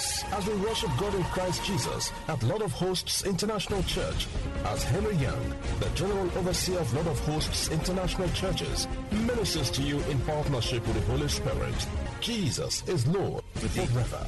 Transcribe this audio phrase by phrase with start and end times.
[0.00, 4.26] us as we worship God in Christ Jesus at Lord of Hosts International Church
[4.64, 10.00] as Henry Young, the General Overseer of Lord of Hosts International Churches, ministers to you
[10.04, 11.86] in partnership with the Holy Spirit.
[12.20, 14.26] Jesus is Lord forever.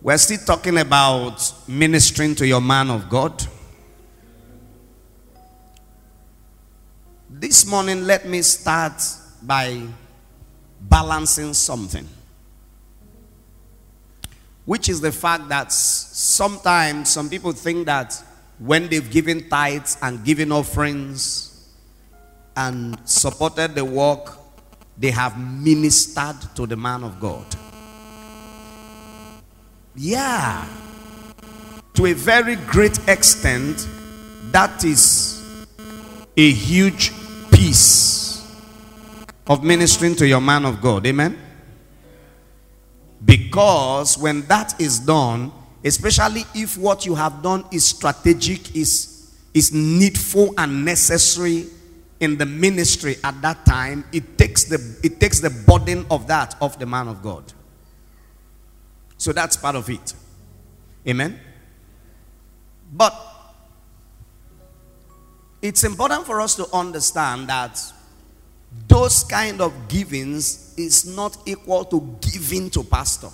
[0.00, 3.42] We're still talking about ministering to your man of God.
[7.30, 9.02] This morning, let me start
[9.42, 9.82] by
[10.82, 12.06] balancing something,
[14.64, 18.22] which is the fact that sometimes some people think that
[18.58, 21.68] when they've given tithes and given offerings
[22.56, 24.38] and supported the work,
[24.96, 27.44] they have ministered to the man of God.
[29.96, 30.66] Yeah.
[31.94, 33.86] To a very great extent,
[34.52, 35.66] that is
[36.36, 37.12] a huge
[37.50, 38.24] piece
[39.46, 41.06] of ministering to your man of God.
[41.06, 41.38] Amen.
[43.24, 45.52] Because when that is done,
[45.84, 51.66] especially if what you have done is strategic, is, is needful and necessary
[52.20, 56.54] in the ministry at that time, it takes the it takes the burden of that
[56.60, 57.52] of the man of God.
[59.18, 60.14] So that's part of it.
[61.06, 61.38] Amen.
[62.92, 63.14] But
[65.60, 67.80] it's important for us to understand that
[68.88, 73.30] those kind of givings is not equal to giving to pastor.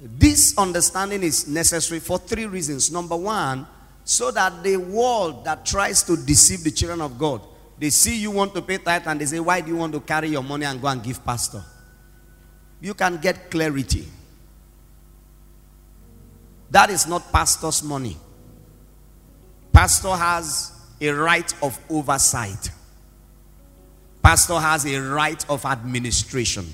[0.00, 2.90] This understanding is necessary for three reasons.
[2.90, 3.66] Number one,
[4.04, 7.40] so that the world that tries to deceive the children of God,
[7.78, 10.00] they see you want to pay tithe and they say, Why do you want to
[10.00, 11.62] carry your money and go and give pastor?
[12.80, 14.06] You can get clarity.
[16.70, 18.16] That is not pastor's money.
[19.72, 22.70] Pastor has a right of oversight.
[24.26, 26.66] Pastor has a right of administration.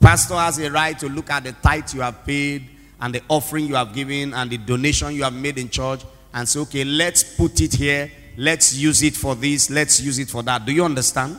[0.00, 2.68] Pastor has a right to look at the tithe you have paid
[3.00, 6.02] and the offering you have given and the donation you have made in church
[6.34, 8.10] and say, okay, let's put it here.
[8.36, 9.70] Let's use it for this.
[9.70, 10.64] Let's use it for that.
[10.64, 11.38] Do you understand?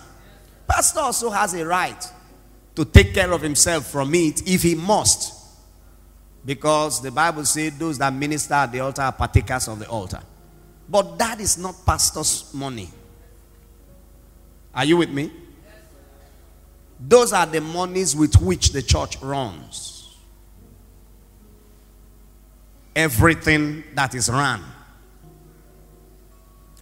[0.66, 2.02] Pastor also has a right
[2.74, 5.34] to take care of himself from it if he must.
[6.46, 10.22] Because the Bible says those that minister at the altar are partakers of the altar.
[10.88, 12.90] But that is not pastor's money.
[14.74, 15.32] Are you with me?
[17.00, 20.16] Those are the monies with which the church runs.
[22.96, 24.64] Everything that is run,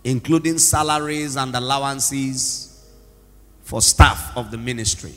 [0.03, 2.89] including salaries and allowances
[3.63, 5.13] for staff of the ministry.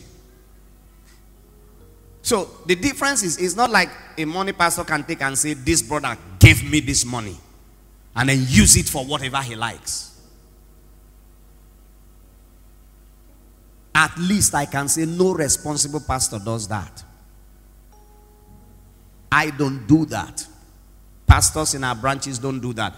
[2.22, 5.82] So the difference is it's not like a money pastor can take and say, This
[5.82, 7.36] brother gave me this money
[8.16, 10.07] and then use it for whatever he likes.
[13.94, 17.02] At least I can say no responsible pastor does that.
[19.30, 20.46] I don't do that.
[21.26, 22.94] Pastors in our branches don't do that.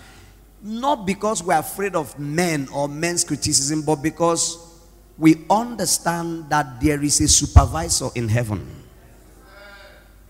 [0.62, 4.58] Not because we're afraid of men or men's criticism, but because
[5.18, 8.66] we understand that there is a supervisor in heaven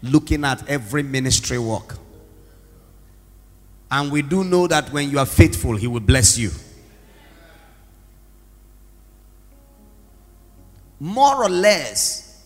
[0.02, 1.96] looking at every ministry work.
[3.90, 6.50] And we do know that when you are faithful, He will bless you.
[11.00, 12.44] More or less,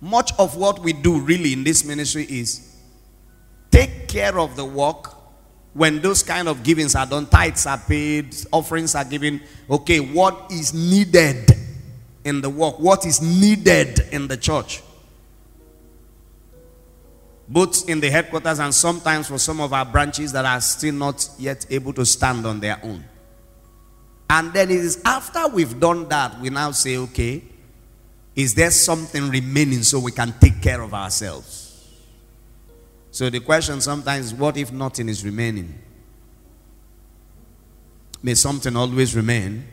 [0.00, 2.76] much of what we do really in this ministry is
[3.70, 5.14] take care of the work
[5.72, 9.40] when those kind of givings are done, tithes are paid, offerings are given.
[9.70, 11.52] Okay, what is needed
[12.24, 12.78] in the work?
[12.80, 14.82] What is needed in the church?
[17.48, 21.28] both in the headquarters and sometimes for some of our branches that are still not
[21.38, 23.02] yet able to stand on their own.
[24.28, 27.42] And then it is after we've done that, we now say, okay,
[28.38, 31.84] is there something remaining so we can take care of ourselves?
[33.10, 35.76] So the question sometimes is, what if nothing is remaining?
[38.22, 39.64] May something always remain.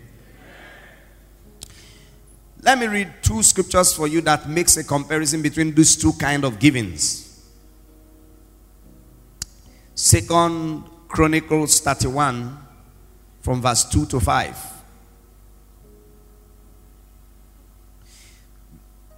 [2.63, 6.43] Let me read two scriptures for you that makes a comparison between these two kind
[6.43, 7.45] of givings.
[9.93, 12.57] Second Chronicles 31
[13.41, 14.74] from verse 2 to 5.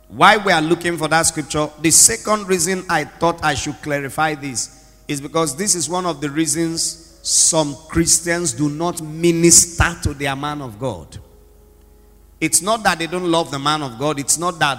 [0.08, 4.36] Why we are looking for that scripture, the second reason I thought I should clarify
[4.36, 10.14] this is because this is one of the reasons some Christians do not minister to
[10.14, 11.18] their man of God.
[12.40, 14.78] It's not that they don't love the man of God, it's not that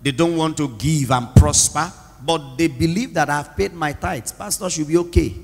[0.00, 1.92] they don't want to give and prosper
[2.24, 4.32] but they believe that I've paid my tithes.
[4.32, 5.34] Pastor should be okay.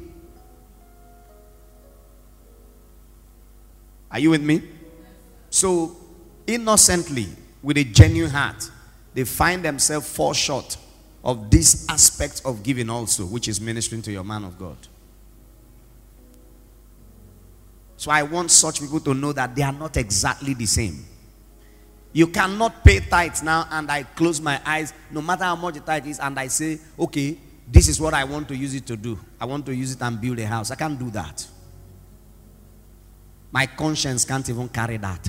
[4.11, 4.63] Are you with me?
[5.51, 5.97] So,
[6.47, 7.27] innocently,
[7.63, 8.71] with a genuine heart,
[9.15, 10.77] they find themselves fall short
[11.23, 14.77] of this aspect of giving also, which is ministering to your man of God.
[17.97, 21.05] So I want such people to know that they are not exactly the same.
[22.13, 25.81] You cannot pay tithes now and I close my eyes, no matter how much the
[25.81, 27.37] tithe is, and I say, okay,
[27.71, 29.19] this is what I want to use it to do.
[29.41, 30.71] I want to use it and build a house.
[30.71, 31.47] I can't do that.
[33.53, 35.29] My conscience can't even carry that.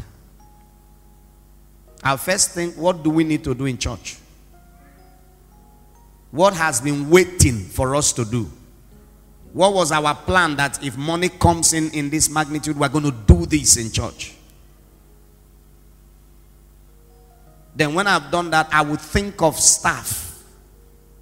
[2.04, 4.18] Our first thing, what do we need to do in church?
[6.32, 8.50] What has been waiting for us to do?
[9.54, 13.12] What was our plan that if money comes in in this magnitude, we're going to
[13.12, 14.34] do this in church?
[17.76, 20.44] Then, when I've done that, I would think of staff.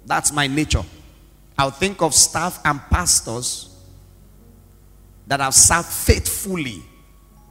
[0.06, 0.82] That's my nature.
[1.58, 3.68] I'll think of staff and pastors
[5.26, 6.82] that have served faithfully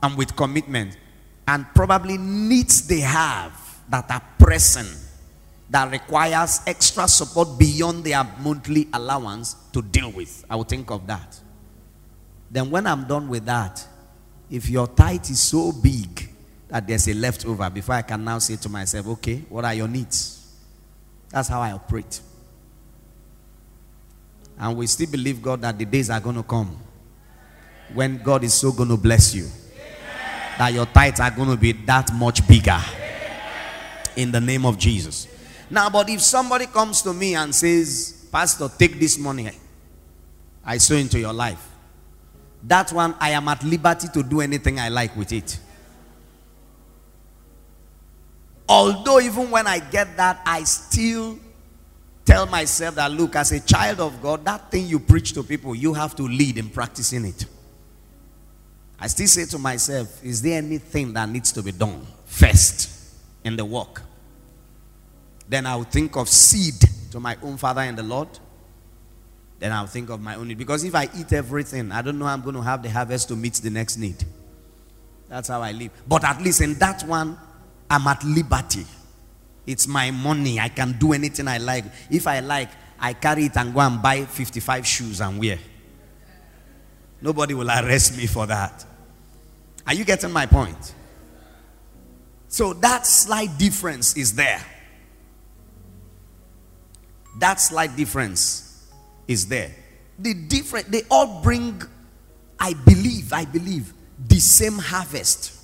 [0.01, 0.97] and with commitment,
[1.49, 3.51] and probably needs they have
[3.89, 4.85] that are pressing
[5.67, 10.45] that requires extra support beyond their monthly allowance to deal with.
[10.47, 11.39] I will think of that.
[12.51, 13.83] Then, when I'm done with that,
[14.49, 16.29] if your tithe is so big
[16.67, 19.87] that there's a leftover, before I can now say to myself, okay, what are your
[19.87, 20.53] needs?
[21.29, 22.21] That's how I operate.
[24.59, 26.77] And we still believe God that the days are going to come
[27.93, 29.47] when God is so going to bless you
[30.59, 32.77] that your tithes are going to be that much bigger
[34.17, 35.25] in the name of Jesus.
[35.69, 39.49] Now, but if somebody comes to me and says, Pastor, take this money
[40.65, 41.65] I sow into your life,
[42.63, 45.57] that one I am at liberty to do anything I like with it.
[48.67, 51.39] Although, even when I get that, I still
[52.25, 55.73] tell myself that look, as a child of God, that thing you preach to people,
[55.73, 57.45] you have to lead in practicing it.
[59.01, 62.89] I still say to myself, is there anything that needs to be done first
[63.43, 64.01] in the work?
[65.47, 66.75] Then I'll think of seed
[67.11, 68.27] to my own father in the Lord.
[69.57, 70.57] Then I'll think of my own need.
[70.57, 73.35] Because if I eat everything, I don't know I'm going to have the harvest to
[73.35, 74.23] meet the next need.
[75.27, 75.91] That's how I live.
[76.07, 77.37] But at least in that one,
[77.89, 78.85] I'm at liberty.
[79.65, 80.59] It's my money.
[80.59, 81.85] I can do anything I like.
[82.09, 82.69] If I like,
[82.99, 85.57] I carry it and go and buy 55 shoes and wear.
[87.21, 88.85] Nobody will arrest me for that.
[89.89, 90.93] Are you getting my point?
[92.47, 94.63] So that slight difference is there.
[97.39, 98.87] That slight difference
[99.27, 99.71] is there.
[100.19, 101.81] The different, they all bring,
[102.59, 103.91] I believe, I believe,
[104.27, 105.59] the same harvest.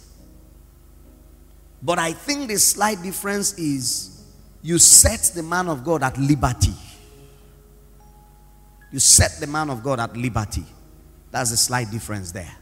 [1.83, 4.23] But I think the slight difference is
[4.63, 6.73] you set the man of God at liberty.
[8.91, 10.65] You set the man of God at liberty.
[11.29, 12.55] That's the slight difference there.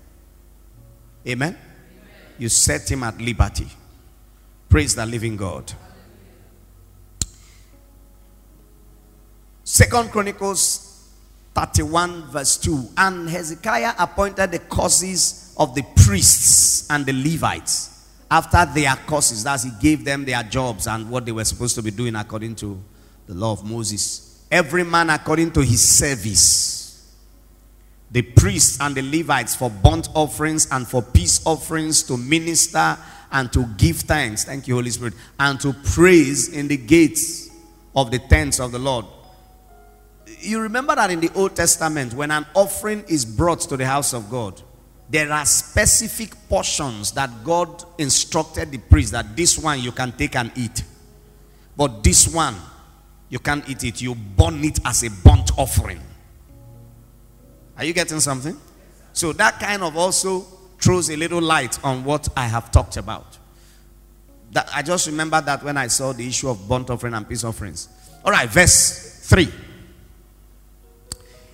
[1.27, 1.57] Amen?
[2.37, 3.67] You set him at liberty.
[4.69, 5.71] Praise the living God.
[9.63, 11.09] Second Chronicles
[11.53, 12.89] 31, verse 2.
[12.97, 19.43] And Hezekiah appointed the causes of the priests and the Levites after their courses.
[19.43, 22.55] That's he gave them their jobs and what they were supposed to be doing according
[22.57, 22.81] to
[23.27, 24.45] the law of Moses.
[24.51, 26.82] Every man according to his service.
[28.13, 32.97] The priests and the Levites for burnt offerings and for peace offerings to minister
[33.31, 34.45] and to give thanks.
[34.45, 35.15] Thank you, Holy Spirit.
[35.39, 37.49] And to praise in the gates
[37.95, 39.05] of the tents of the Lord
[40.43, 44.13] you remember that in the Old Testament, when an offering is brought to the house
[44.13, 44.61] of God,
[45.09, 50.35] there are specific portions that God instructed the priest that this one you can take
[50.35, 50.83] and eat.
[51.75, 52.55] But this one,
[53.29, 54.01] you can't eat it.
[54.01, 56.01] You burn it as a burnt offering.
[57.77, 58.57] Are you getting something?
[59.13, 60.41] So that kind of also
[60.79, 63.37] throws a little light on what I have talked about.
[64.51, 67.43] That I just remember that when I saw the issue of burnt offering and peace
[67.43, 67.89] offerings.
[68.23, 69.49] All right, verse 3.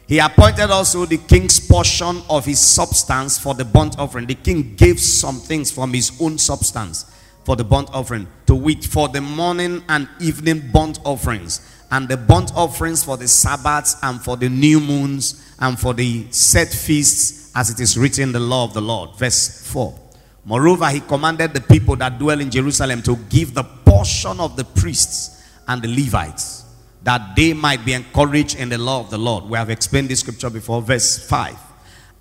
[0.08, 4.26] He appointed also the king's portion of his substance for the burnt offering.
[4.26, 7.06] The king gave some things from his own substance
[7.46, 11.62] for the burnt offering, to wit, for the morning and evening burnt offerings,
[11.92, 16.32] and the burnt offerings for the Sabbaths and for the new moons and for the
[16.32, 19.16] set feasts, as it is written in the law of the Lord.
[19.18, 19.98] Verse 4.
[20.46, 24.64] Moreover, he commanded the people that dwell in Jerusalem to give the portion of the
[24.64, 26.66] priests and the Levites
[27.04, 29.46] that they might be encouraged in the law of the Lord.
[29.46, 31.58] We have explained this scripture before, verse 5.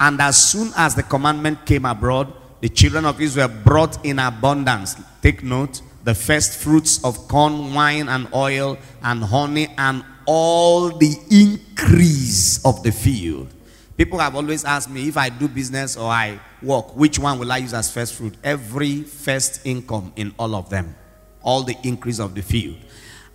[0.01, 4.97] And as soon as the commandment came abroad, the children of Israel brought in abundance.
[5.23, 11.15] Take note the first fruits of corn, wine, and oil, and honey, and all the
[11.31, 13.47] increase of the field.
[13.95, 17.53] People have always asked me if I do business or I work, which one will
[17.53, 18.35] I use as first fruit?
[18.43, 20.97] Every first income in all of them,
[21.43, 22.79] all the increase of the field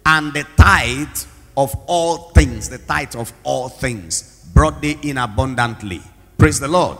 [0.03, 1.15] and the tithe
[1.55, 6.01] of all things, the tithe of all things, brought they in abundantly.
[6.39, 6.97] Praise the Lord.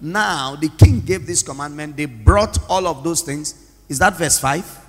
[0.00, 1.96] Now, the king gave this commandment.
[1.96, 3.70] They brought all of those things.
[3.88, 4.80] Is that verse 5?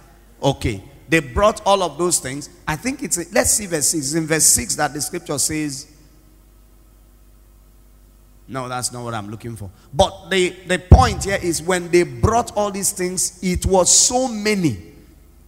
[0.41, 0.83] Okay.
[1.07, 2.49] They brought all of those things.
[2.67, 4.05] I think it's, let's see verse 6.
[4.05, 5.91] It's in verse 6 that the scripture says,
[8.47, 9.69] no, that's not what I'm looking for.
[9.93, 14.27] But the, the point here is when they brought all these things, it was so
[14.27, 14.77] many.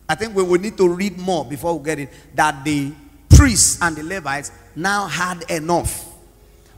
[0.10, 2.10] I think we will need to read more before we get it.
[2.36, 2.94] That the
[3.30, 6.06] priests and the Levites now had enough.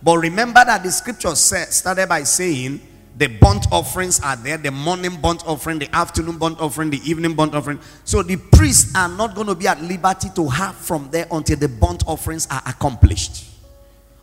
[0.02, 2.82] But remember that the scripture said started by saying
[3.20, 7.36] the burnt offerings are there, the morning burnt offering, the afternoon burnt offering, the evening
[7.36, 7.80] burnt offering.
[8.06, 11.58] So the priests are not going to be at liberty to have from there until
[11.58, 13.46] the burnt offerings are accomplished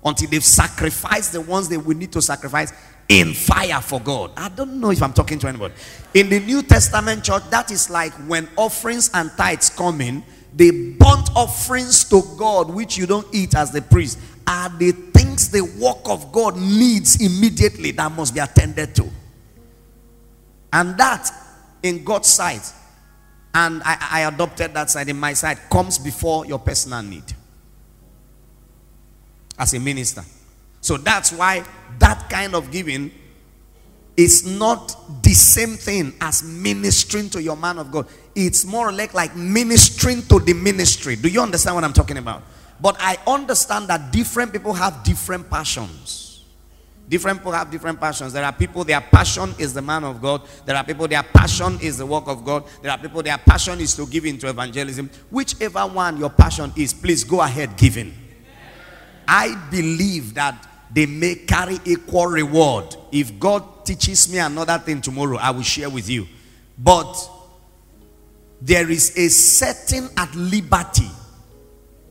[0.06, 2.72] until they've sacrificed the ones they will need to sacrifice
[3.08, 4.30] in fire for God.
[4.36, 5.74] I don't know if I'm talking to anybody.
[6.14, 10.22] In the New Testament church, that is like when offerings and tithes come in,
[10.54, 15.50] the burnt offerings to God, which you don't eat as the priest, are the things
[15.50, 19.10] the work of God needs immediately that must be attended to.
[20.72, 21.30] And that,
[21.82, 22.72] in God's sight,
[23.54, 27.24] and I, I adopted that side in my side, comes before your personal need
[29.58, 30.22] as a minister.
[30.80, 31.64] So that's why
[31.98, 33.10] that kind of giving
[34.16, 38.06] is not the same thing as ministering to your man of God.
[38.34, 41.16] It's more like like ministering to the ministry.
[41.16, 42.42] Do you understand what I'm talking about?
[42.80, 46.45] But I understand that different people have different passions.
[47.09, 48.33] Different people have different passions.
[48.33, 50.42] There are people, their passion is the man of God.
[50.64, 52.64] There are people, their passion is the work of God.
[52.83, 55.09] There are people, their passion is to give into evangelism.
[55.30, 58.12] Whichever one your passion is, please go ahead giving.
[59.28, 62.97] I believe that they may carry equal reward.
[63.12, 66.26] If God teaches me another thing tomorrow, I will share with you.
[66.76, 67.30] But
[68.61, 71.09] there is a setting at liberty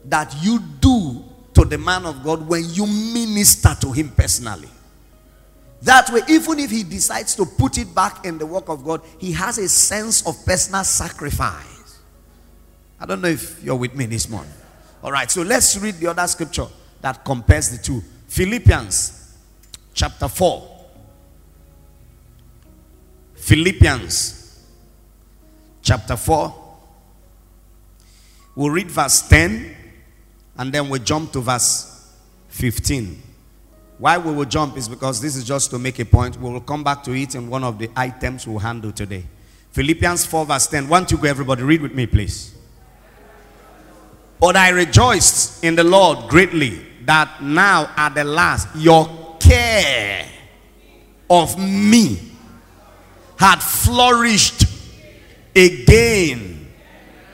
[0.06, 4.70] that you do to the man of God when you minister to him personally.
[5.82, 9.02] That way, even if he decides to put it back in the work of God,
[9.20, 12.00] he has a sense of personal sacrifice.
[13.00, 14.52] I don't know if you're with me this morning.
[15.04, 16.68] All right, so let's read the other scripture
[17.02, 18.02] that compares the two.
[18.28, 19.36] Philippians
[19.94, 20.72] chapter 4.
[23.36, 24.64] Philippians
[25.82, 26.64] chapter 4.
[28.56, 29.76] We'll read verse 10
[30.58, 32.12] and then we jump to verse
[32.50, 33.22] 15.
[33.98, 36.40] Why we will jump is because this is just to make a point.
[36.40, 39.26] We will come back to it in one of the items we'll handle today.
[39.72, 40.88] Philippians 4, verse 10.
[40.88, 41.64] One to go, everybody.
[41.64, 42.56] Read with me, please.
[44.40, 50.28] But I rejoiced in the Lord greatly that now at the last your care
[51.30, 52.32] of me
[53.38, 54.66] had flourished
[55.56, 56.68] again,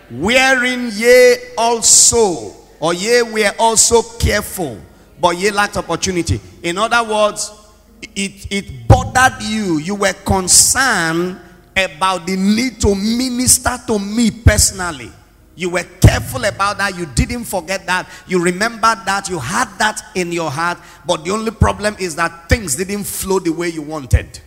[0.10, 4.78] wherein ye also, or ye were also careful,
[5.20, 6.42] but ye lacked opportunity.
[6.64, 7.52] In other words,
[8.02, 9.78] it, it bothered you.
[9.78, 11.40] You were concerned
[11.78, 15.12] about the need to minister to me personally.
[15.56, 16.98] You were careful about that.
[16.98, 18.10] You didn't forget that.
[18.26, 19.30] You remembered that.
[19.30, 20.80] You had that in your heart.
[21.06, 24.40] But the only problem is that things didn't flow the way you wanted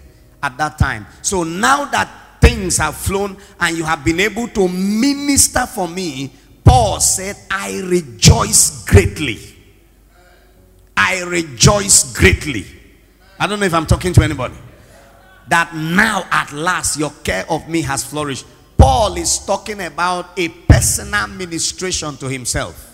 [0.43, 1.07] at that time.
[1.23, 2.09] So now that
[2.41, 6.33] things have flown and you have been able to minister for me,
[6.65, 9.39] Paul said, I rejoice greatly.
[10.97, 12.65] I rejoice greatly.
[13.39, 14.55] I don't know if I'm talking to anybody.
[15.49, 18.47] That now at last your care of me has flourished.
[18.79, 22.91] Paul is talking about a personal ministration to himself.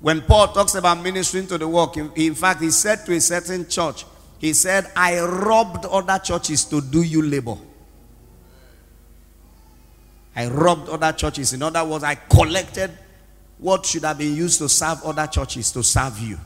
[0.00, 3.20] When Paul talks about ministering to the work, in, in, fact, he said to a
[3.20, 4.06] certain church,
[4.38, 7.56] he said, I robbed other churches to do you labor.
[10.34, 11.52] I robbed other churches.
[11.52, 12.90] In other words, I collected
[13.58, 16.38] what should have been used to serve other churches to serve you.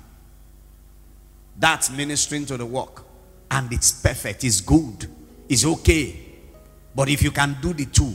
[1.58, 3.04] That's ministering to the work.
[3.50, 5.06] And it's perfect, it's good
[5.48, 6.20] it's okay.
[6.94, 8.12] But if you can do the two,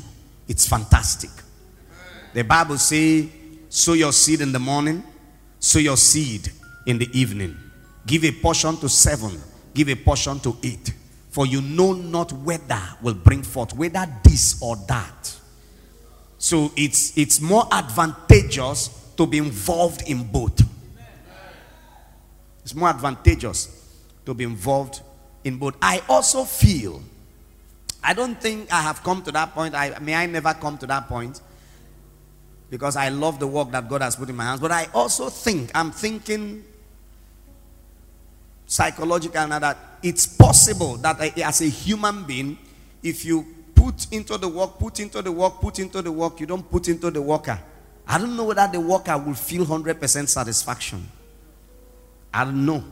[0.47, 1.29] it's fantastic.
[2.33, 3.27] The Bible says,
[3.69, 5.03] sow your seed in the morning,
[5.59, 6.51] sow your seed
[6.85, 7.57] in the evening.
[8.05, 9.39] Give a portion to seven,
[9.73, 10.93] give a portion to eight.
[11.29, 15.38] For you know not whether will bring forth, whether this or that.
[16.39, 20.61] So it's it's more advantageous to be involved in both.
[22.63, 23.67] It's more advantageous
[24.25, 25.01] to be involved
[25.43, 25.75] in both.
[25.81, 27.03] I also feel
[28.01, 29.75] I don't think I have come to that point.
[29.75, 31.41] I may I never come to that point
[32.69, 34.61] because I love the work that God has put in my hands.
[34.61, 36.63] But I also think, I'm thinking
[38.65, 42.57] psychologically now that it's possible that as a human being,
[43.01, 43.45] if you
[43.89, 46.87] put into the work, put into the work, put into the work, you don't put
[46.87, 47.59] into the worker.
[48.07, 51.07] I don't know whether the worker will feel 100% satisfaction.
[52.33, 52.83] I don't know.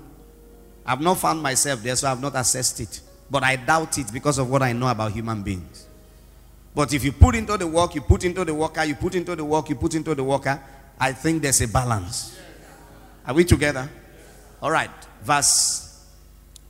[0.86, 3.02] I've not found myself there, so I've not assessed it.
[3.30, 5.86] But I doubt it because of what I know about human beings.
[6.74, 9.36] But if you put into the work, you put into the worker, you put into
[9.36, 10.60] the work, you put into the worker,
[11.00, 12.38] I think there's a balance.
[13.26, 13.90] Are we together?
[14.62, 14.90] All right.
[15.24, 16.06] Verse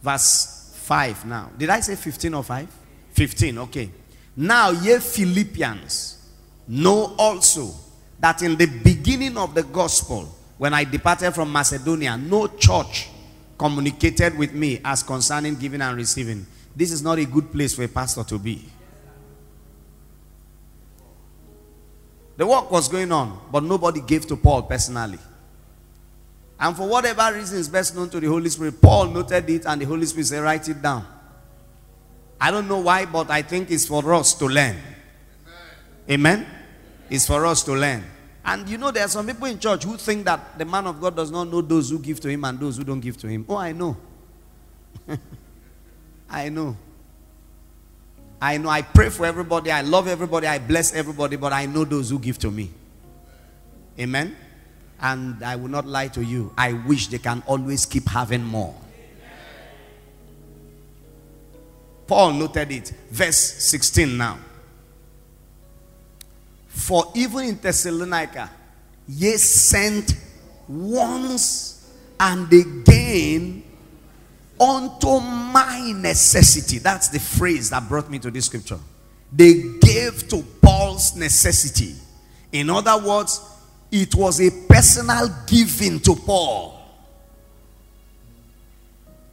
[0.01, 1.51] verse 5 now.
[1.57, 2.67] Did I say 15 or 5?
[3.13, 3.89] 15, okay.
[4.37, 6.19] Now ye Philippians
[6.67, 7.73] know also
[8.19, 10.29] that in the beginning of the gospel,
[10.59, 13.09] when I departed from Macedonia, no church
[13.57, 16.45] communicated with me as concerning giving and receiving.
[16.75, 18.63] This is not a good place for a pastor to be.
[22.37, 25.17] The work was going on, but nobody gave to Paul personally.
[26.59, 29.81] And for whatever reason is best known to the Holy Spirit, Paul noted it and
[29.81, 31.16] the Holy Spirit said, Write it down.
[32.39, 34.77] I don't know why, but I think it's for us to learn.
[36.09, 36.45] Amen?
[37.09, 38.03] It's for us to learn.
[38.45, 41.01] And you know, there are some people in church who think that the man of
[41.01, 43.27] God does not know those who give to him and those who don't give to
[43.27, 43.45] him.
[43.49, 43.97] Oh, I know.
[46.29, 46.77] I know.
[48.41, 48.69] I know.
[48.69, 49.71] I pray for everybody.
[49.71, 50.47] I love everybody.
[50.47, 51.35] I bless everybody.
[51.35, 52.69] But I know those who give to me.
[53.99, 54.35] Amen.
[54.99, 56.53] And I will not lie to you.
[56.57, 58.75] I wish they can always keep having more.
[62.07, 62.93] Paul noted it.
[63.11, 64.39] Verse 16 now.
[66.67, 68.49] For even in Thessalonica,
[69.07, 70.13] ye sent
[70.67, 73.63] once and again
[74.59, 76.79] unto my necessity.
[76.79, 78.79] That's the phrase that brought me to this scripture.
[79.31, 81.95] They gave to Paul's necessity.
[82.51, 83.41] In other words,
[83.91, 86.81] it was a personal giving to Paul.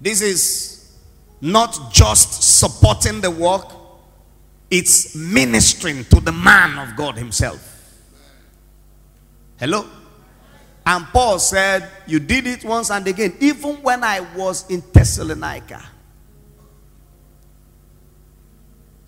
[0.00, 0.73] This is
[1.44, 3.70] not just supporting the work,
[4.70, 7.60] it's ministering to the man of God himself.
[9.58, 9.86] Hello?
[10.86, 15.82] And Paul said, You did it once and again, even when I was in Thessalonica.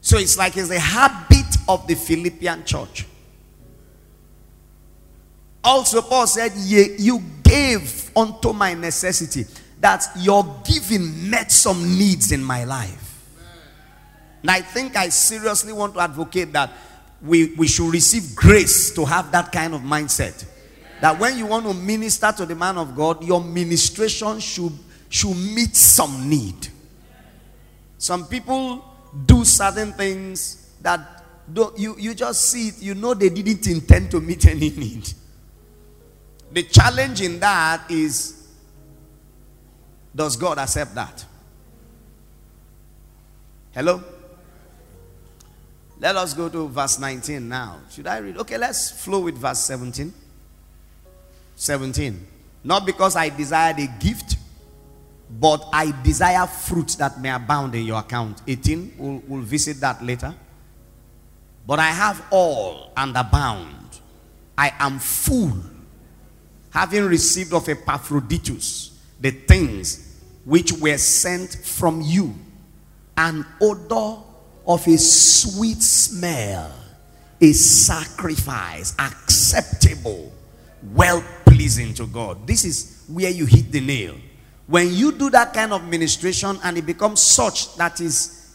[0.02, 3.06] So it's like it's a habit of the Philippian church.
[5.64, 9.46] Also, Paul said, You gave unto my necessity.
[9.86, 13.22] That your giving met some needs in my life.
[14.42, 16.72] And I think I seriously want to advocate that
[17.22, 20.44] we, we should receive grace to have that kind of mindset.
[21.00, 24.72] That when you want to minister to the man of God, your ministration should,
[25.08, 26.66] should meet some need.
[27.96, 28.84] Some people
[29.24, 31.22] do certain things that
[31.52, 35.12] don't, you, you just see it, you know they didn't intend to meet any need.
[36.50, 38.35] The challenge in that is
[40.16, 41.24] does God accept that?
[43.72, 44.02] Hello?
[46.00, 47.80] Let us go to verse 19 now.
[47.90, 48.38] Should I read?
[48.38, 50.12] Okay, let's flow with verse 17.
[51.54, 52.26] 17.
[52.64, 54.36] Not because I desired a gift,
[55.38, 58.40] but I desire fruit that may abound in your account.
[58.46, 58.94] 18.
[58.98, 60.34] We'll, we'll visit that later.
[61.66, 64.00] But I have all and abound.
[64.56, 65.52] I am full,
[66.70, 70.05] having received of Epaphroditus the things
[70.46, 72.32] which were sent from you,
[73.16, 74.22] an odor
[74.66, 76.72] of a sweet smell,
[77.40, 80.32] a sacrifice acceptable,
[80.94, 82.46] well pleasing to God.
[82.46, 84.14] This is where you hit the nail.
[84.68, 88.54] When you do that kind of ministration and it becomes such that is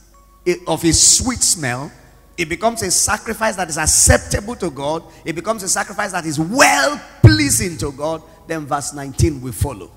[0.67, 1.91] of a sweet smell,
[2.37, 6.39] it becomes a sacrifice that is acceptable to God, it becomes a sacrifice that is
[6.39, 9.91] well pleasing to God, then verse 19 will follow.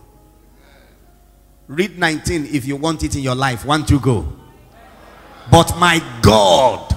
[1.66, 3.64] Read 19 if you want it in your life.
[3.64, 4.30] One, two, go.
[5.50, 6.96] But my God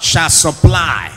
[0.00, 1.16] shall supply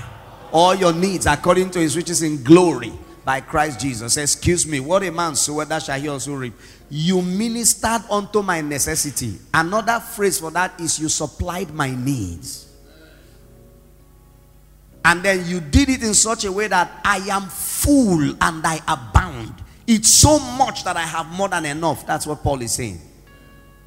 [0.52, 2.94] all your needs according to his riches in glory
[3.26, 4.18] by Christ Jesus.
[4.18, 6.54] Excuse me, what a man sow that shall he also reap.
[6.90, 9.40] You ministered unto my necessity.
[9.54, 12.70] Another phrase for that is you supplied my needs.
[15.06, 18.80] And then you did it in such a way that I am full and I
[18.88, 19.54] abound.
[19.86, 22.06] It's so much that I have more than enough.
[22.06, 23.02] That's what Paul is saying.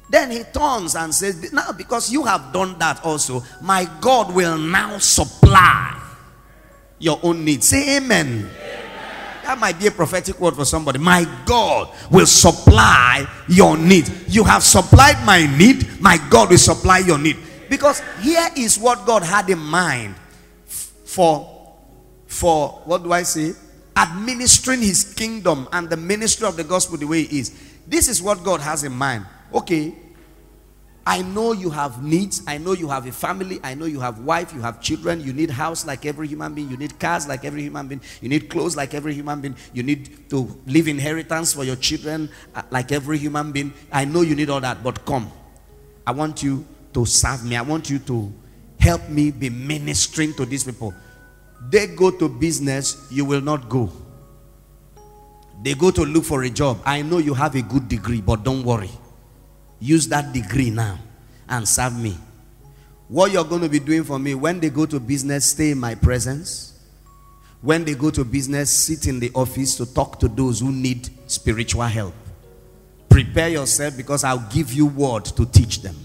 [0.09, 4.57] Then he turns and says, Now, because you have done that also, my God will
[4.57, 6.01] now supply
[6.99, 7.67] your own needs.
[7.67, 8.27] Say amen.
[8.27, 8.49] amen.
[9.43, 10.99] That might be a prophetic word for somebody.
[10.99, 14.09] My God will supply your need.
[14.27, 17.37] You have supplied my need, my God will supply your need.
[17.69, 20.15] Because here is what God had in mind
[21.05, 21.75] for,
[22.27, 23.53] for what do I say?
[23.97, 27.51] Administering his kingdom and the ministry of the gospel the way it is.
[27.87, 29.25] This is what God has in mind.
[29.53, 29.95] Okay,
[31.07, 32.43] I know you have needs.
[32.45, 33.61] I know you have a family.
[33.63, 35.21] I know you have wife, you have children.
[35.21, 36.69] You need house like every human being.
[36.69, 38.01] You need cars like every human being.
[38.21, 39.55] You need clothes like every human being.
[39.71, 43.73] You need to leave inheritance for your children uh, like every human being.
[43.89, 45.31] I know you need all that, but come.
[46.05, 47.55] I want you to serve me.
[47.55, 48.33] I want you to
[48.77, 50.93] help me be ministering to these people.
[51.61, 53.91] They go to business, you will not go.
[55.63, 56.79] They go to look for a job.
[56.85, 58.91] I know you have a good degree, but don't worry.
[59.79, 60.99] Use that degree now
[61.49, 62.15] and serve me.
[63.07, 65.79] What you're going to be doing for me when they go to business, stay in
[65.79, 66.73] my presence.
[67.61, 71.09] When they go to business, sit in the office to talk to those who need
[71.29, 72.13] spiritual help.
[73.09, 75.95] Prepare yourself because I'll give you word to teach them.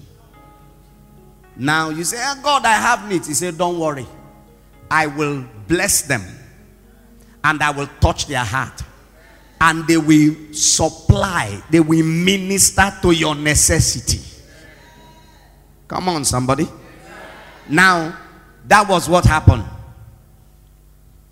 [1.57, 3.29] Now you say, oh God, I have needs.
[3.29, 4.07] He said, Don't worry.
[4.93, 6.23] I will bless them
[7.43, 8.83] and I will touch their heart
[9.59, 14.21] and they will supply, they will minister to your necessity.
[15.89, 16.69] Come on, somebody.
[17.71, 18.19] Now,
[18.67, 19.65] that was what happened.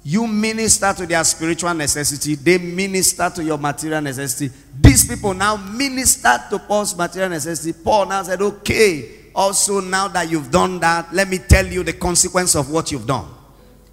[0.04, 4.54] You minister to their spiritual necessity, they minister to your material necessity.
[4.80, 7.78] These people now minister to Paul's material necessity.
[7.84, 11.92] Paul now said, Okay, also now that you've done that, let me tell you the
[11.92, 13.36] consequence of what you've done.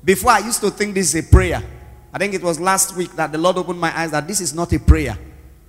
[0.07, 1.61] Before I used to think this is a prayer.
[2.13, 4.53] I think it was last week that the Lord opened my eyes that this is
[4.53, 5.17] not a prayer.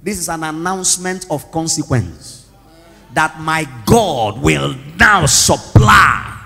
[0.00, 2.48] This is an announcement of consequence.
[3.14, 6.40] That my God will now supply.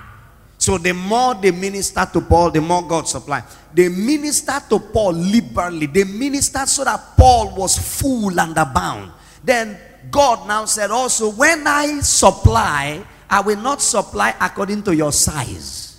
[0.57, 3.43] So the more they minister to Paul, the more God supply.
[3.75, 5.85] They minister to Paul liberally.
[5.85, 9.13] They ministered so that Paul was full and abound.
[9.45, 9.79] Then
[10.11, 15.92] God now said also, when I supply, I will not supply according to your size.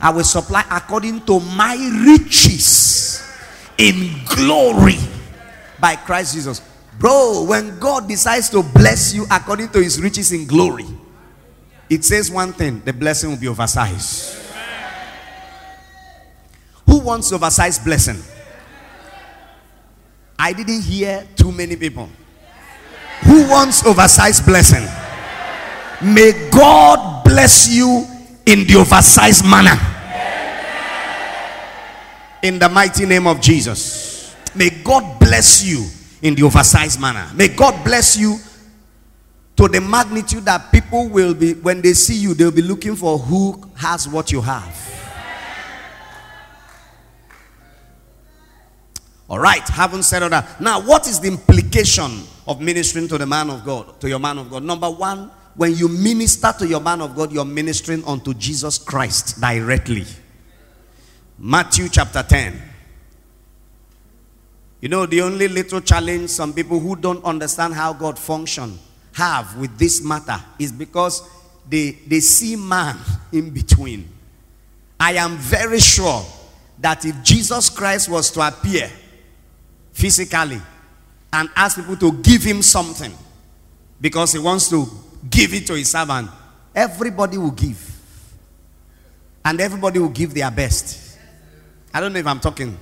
[0.00, 3.24] I will supply according to my riches
[3.76, 4.98] in glory
[5.80, 6.62] by Christ Jesus.
[6.98, 10.86] Bro, when God decides to bless you according to his riches in glory,
[11.88, 14.36] it says one thing the blessing will be oversized.
[16.86, 18.20] Who wants oversized blessing?
[20.38, 22.08] I didn't hear too many people.
[23.24, 24.86] Who wants oversized blessing?
[26.00, 28.06] May God bless you
[28.48, 29.76] in the oversized manner.
[32.42, 34.34] In the mighty name of Jesus.
[34.54, 35.86] May God bless you
[36.22, 37.30] in the oversized manner.
[37.34, 38.38] May God bless you
[39.56, 43.18] to the magnitude that people will be, when they see you, they'll be looking for
[43.18, 44.84] who has what you have.
[49.28, 50.58] All right, haven't said all that.
[50.58, 54.38] Now, what is the implication of ministering to the man of God, to your man
[54.38, 54.62] of God?
[54.62, 59.40] Number one, when you minister to your man of God, you're ministering unto Jesus Christ
[59.40, 60.06] directly.
[61.36, 62.62] Matthew chapter 10.
[64.80, 68.78] You know, the only little challenge some people who don't understand how God function
[69.14, 71.28] have with this matter is because
[71.68, 72.96] they, they see man
[73.32, 74.08] in between.
[75.00, 76.24] I am very sure
[76.78, 78.88] that if Jesus Christ was to appear
[79.90, 80.62] physically
[81.32, 83.12] and ask people to give him something
[84.00, 84.86] because he wants to
[85.28, 86.30] give it to his servant,
[86.74, 87.84] everybody will give.
[89.44, 91.18] And everybody will give their best.
[91.92, 92.76] I don't know if I'm talking.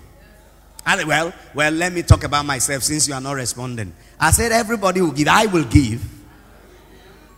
[0.85, 3.93] Well, well, let me talk about myself since you are not responding.
[4.21, 5.29] I said everybody will give.
[5.29, 6.05] I will give.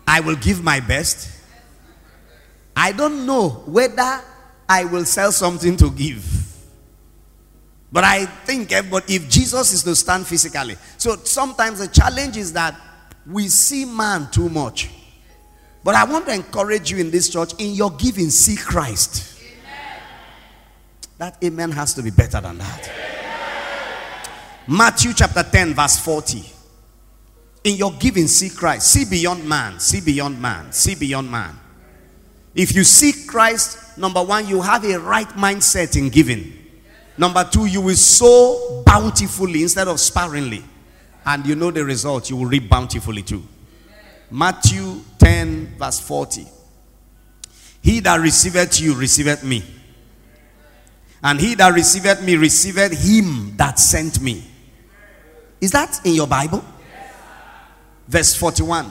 [0.07, 1.31] I will give my best.
[2.77, 4.23] I don't know whether
[4.69, 6.25] I will sell something to give.
[7.91, 10.77] But I think everybody, if Jesus is to stand physically.
[10.99, 12.79] So sometimes the challenge is that
[13.27, 14.91] we see man too much.
[15.89, 19.41] But I want to encourage you in this church, in your giving, see Christ.
[19.41, 20.03] Amen.
[21.17, 22.91] That amen has to be better than that.
[22.91, 24.77] Amen.
[24.77, 26.45] Matthew chapter 10, verse 40.
[27.65, 28.89] In your giving, see Christ.
[28.89, 29.81] See beyond man.
[29.81, 30.73] See beyond man.
[30.73, 31.59] See beyond man.
[32.55, 36.53] If you see Christ, number one, you have a right mindset in giving.
[37.17, 40.63] Number two, you will sow bountifully instead of sparingly.
[41.25, 43.43] And you know the result, you will reap bountifully too.
[44.31, 46.47] Matthew 10, verse 40.
[47.83, 49.65] He that receiveth you, receiveth me.
[51.23, 54.45] And he that receiveth me, receiveth him that sent me.
[55.61, 56.65] Is that in your Bible?
[58.07, 58.91] Verse 41.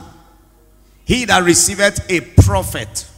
[1.04, 3.08] He that receiveth a prophet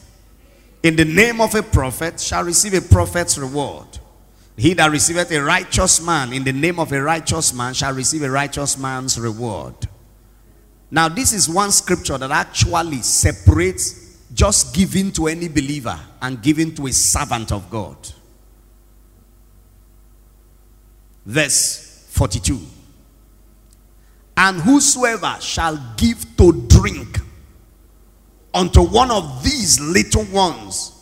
[0.83, 3.87] in the name of a prophet shall receive a prophet's reward.
[4.57, 8.23] He that receiveth a righteous man in the name of a righteous man shall receive
[8.23, 9.75] a righteous man's reward.
[10.91, 16.75] Now, this is one scripture that actually separates just giving to any believer and giving
[16.75, 17.97] to a servant of God.
[21.25, 22.59] Verse 42.
[24.37, 27.21] And whosoever shall give to drink
[28.53, 30.93] unto one of these little ones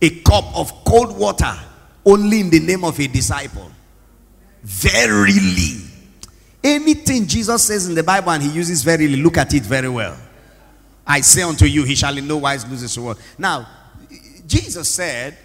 [0.00, 1.54] a cup of cold water
[2.04, 3.70] only in the name of a disciple.
[4.62, 5.85] Verily.
[6.66, 10.18] Anything Jesus says in the Bible and he uses verily, look at it very well.
[11.06, 13.18] I say unto you, he shall in no wise lose his reward.
[13.38, 13.68] Now,
[14.48, 15.38] Jesus said,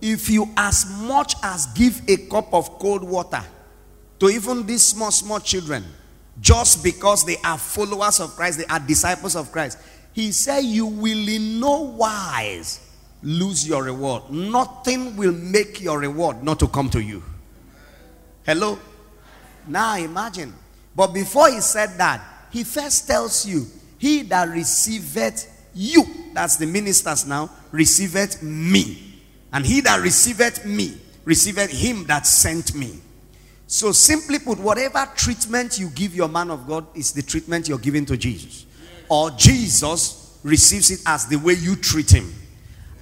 [0.00, 3.44] if you as much as give a cup of cold water
[4.18, 5.84] to even these small, small children,
[6.40, 9.78] just because they are followers of Christ, they are disciples of Christ,
[10.12, 12.90] he said, You will in no wise
[13.22, 14.30] lose your reward.
[14.30, 17.22] Nothing will make your reward not to come to you.
[18.44, 18.76] Hello?
[19.66, 20.54] Now imagine.
[20.94, 23.66] But before he said that, he first tells you,
[23.98, 29.10] He that receiveth you, that's the ministers now, receiveth me.
[29.52, 33.00] And he that receiveth me, receiveth him that sent me.
[33.66, 37.78] So, simply put, whatever treatment you give your man of God is the treatment you're
[37.78, 38.66] giving to Jesus.
[39.08, 42.32] Or Jesus receives it as the way you treat him.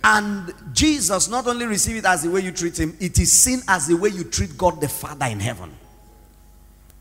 [0.05, 3.61] And Jesus not only receives it as the way you treat him, it is seen
[3.67, 5.75] as the way you treat God the Father in heaven.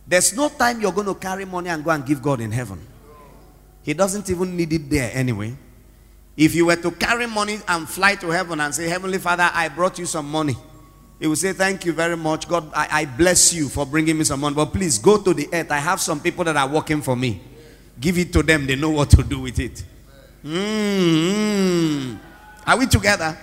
[0.07, 2.79] There's no time you're going to carry money and go and give God in heaven.
[3.83, 5.55] He doesn't even need it there anyway.
[6.35, 9.69] If you were to carry money and fly to heaven and say, Heavenly Father, I
[9.69, 10.55] brought you some money.
[11.19, 12.47] He will say, Thank you very much.
[12.47, 14.55] God, I, I, bless you for bringing me some money.
[14.55, 15.71] But please go to the earth.
[15.71, 17.41] I have some people that are working for me.
[17.99, 18.67] Give it to them.
[18.67, 19.83] They know what to do with it.
[20.45, 22.17] Mm-hmm.
[22.69, 23.37] Are we together?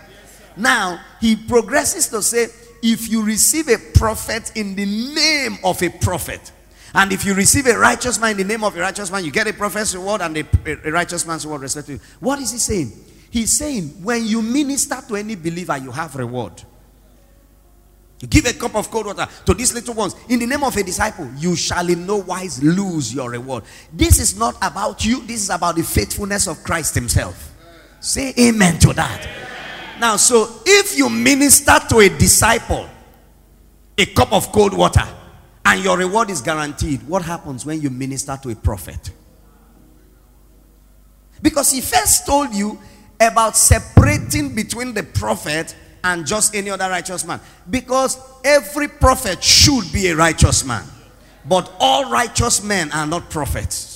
[0.57, 2.47] now, he progresses to say,
[2.87, 6.53] If you receive a prophet in the name of a prophet,
[6.95, 9.31] and if you receive a righteous man in the name of a righteous man, you
[9.31, 10.45] get a prophet's reward and a,
[10.85, 12.07] a righteous man's reward, respectively.
[12.21, 12.93] What is he saying?
[13.31, 16.63] He's saying, when you minister to any believer, you have reward.
[18.21, 20.77] You give a cup of cold water to these little ones in the name of
[20.77, 23.65] a disciple, you shall in no wise lose your reward.
[23.95, 27.51] This is not about you, this is about the faithfulness of Christ Himself.
[28.01, 29.54] Say amen to that.
[29.99, 32.89] Now, so if you minister to a disciple
[33.97, 35.07] a cup of cold water,
[35.65, 37.03] and your reward is guaranteed.
[37.05, 39.11] What happens when you minister to a prophet?
[41.41, 42.79] Because he first told you
[43.21, 47.41] about separating between the prophet and just any other righteous man.
[47.69, 50.85] Because every prophet should be a righteous man.
[51.47, 53.94] But all righteous men are not prophets.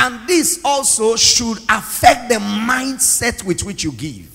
[0.00, 4.32] And this also should affect the mindset with which you give.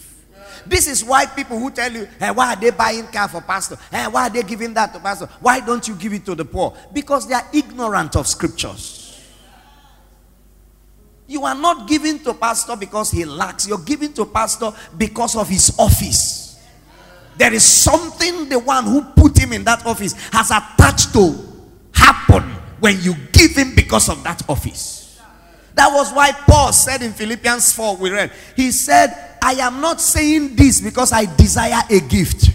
[0.66, 3.78] This is why people who tell you, hey, why are they buying car for pastor?
[3.90, 5.30] Hey, why are they giving that to pastor?
[5.40, 6.76] Why don't you give it to the poor?
[6.92, 9.22] Because they are ignorant of scriptures.
[11.28, 13.66] You are not giving to pastor because he lacks.
[13.66, 16.62] You're giving to pastor because of his office.
[17.38, 21.36] There is something the one who put him in that office has attached to
[21.94, 22.44] happen
[22.82, 25.03] when you give him because of that office.
[25.76, 30.00] That was why Paul said in Philippians 4, we read, he said, I am not
[30.00, 32.52] saying this because I desire a gift.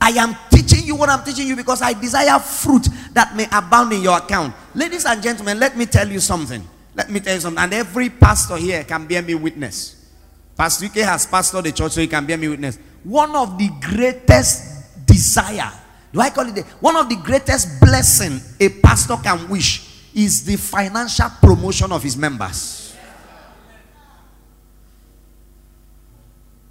[0.00, 3.92] I am teaching you what I'm teaching you because I desire fruit that may abound
[3.92, 4.54] in your account.
[4.74, 6.66] Ladies and gentlemen, let me tell you something.
[6.94, 7.62] Let me tell you something.
[7.62, 10.10] And every pastor here can bear me witness.
[10.56, 12.78] Pastor UK has pastored the church, so he can bear me witness.
[13.04, 15.70] One of the greatest desire,
[16.12, 20.44] do I call it the, one of the greatest blessing a pastor can wish is
[20.44, 22.96] the financial promotion of his members.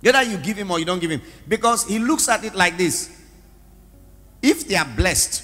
[0.04, 1.22] Either you give him or you don't give him.
[1.48, 3.22] Because he looks at it like this.
[4.42, 5.44] If they are blessed,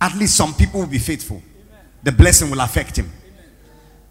[0.00, 1.42] at least some people will be faithful.
[2.02, 3.10] The blessing will affect him.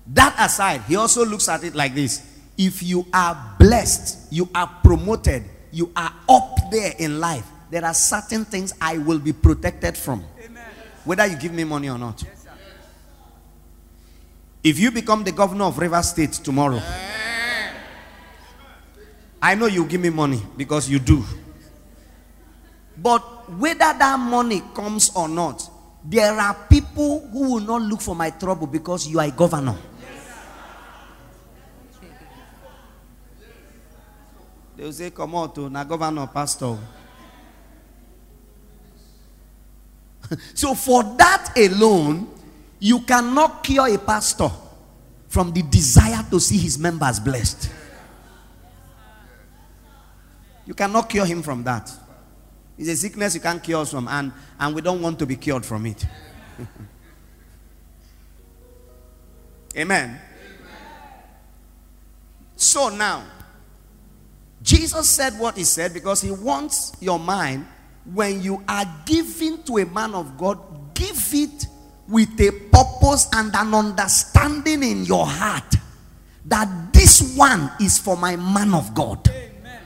[0.08, 2.28] That aside, he also looks at it like this.
[2.58, 7.94] If you are blessed, you are promoted, you are up there in life, there are
[7.94, 10.26] certain things I will be protected from.
[11.06, 12.24] Whether you give me money or not.
[14.64, 16.82] If you become the governor of River State tomorrow,
[19.42, 21.24] I know you give me money because you do.
[22.96, 23.20] But
[23.58, 25.68] whether that money comes or not,
[26.04, 29.76] there are people who will not look for my trouble because you are a governor.
[34.78, 36.78] They will say, Come on to na governor, pastor.
[40.54, 42.28] so, for that alone,
[42.80, 44.50] you cannot cure a pastor
[45.28, 47.70] from the desire to see his members blessed.
[50.66, 51.92] You cannot cure him from that.
[52.78, 55.36] It's a sickness you can't cure us from, and, and we don't want to be
[55.36, 56.06] cured from it.
[59.76, 60.10] Amen.
[60.10, 60.22] Amen.
[62.56, 63.24] So now,
[64.62, 67.66] Jesus said what he said because he wants your mind
[68.06, 70.60] when you are giving to a man of God,
[70.94, 71.68] give it
[72.08, 75.76] with a purpose and an understanding in your heart
[76.46, 79.28] that this one is for my man of God.
[79.30, 79.82] Amen.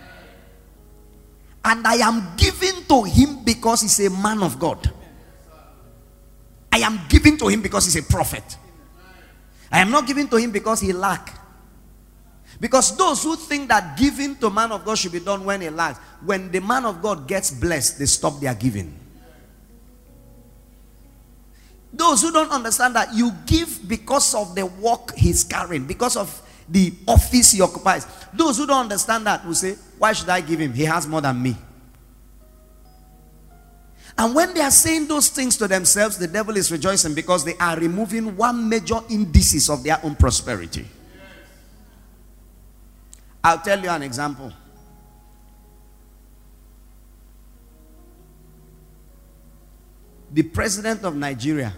[1.63, 4.91] And I am giving to him because he's a man of God.
[6.71, 8.57] I am giving to him because he's a prophet.
[9.71, 11.44] I am not giving to him because he lack.
[12.59, 15.69] Because those who think that giving to man of God should be done when he
[15.69, 18.97] lacks, when the man of God gets blessed, they stop their giving.
[21.91, 26.41] Those who don't understand that you give because of the work he's carrying, because of
[26.67, 28.07] the office he occupies.
[28.33, 30.73] Those who don't understand that will say, Why should I give him?
[30.73, 31.55] He has more than me.
[34.17, 37.55] And when they are saying those things to themselves, the devil is rejoicing because they
[37.57, 40.85] are removing one major indices of their own prosperity.
[43.45, 44.51] I'll tell you an example.
[50.33, 51.71] The president of Nigeria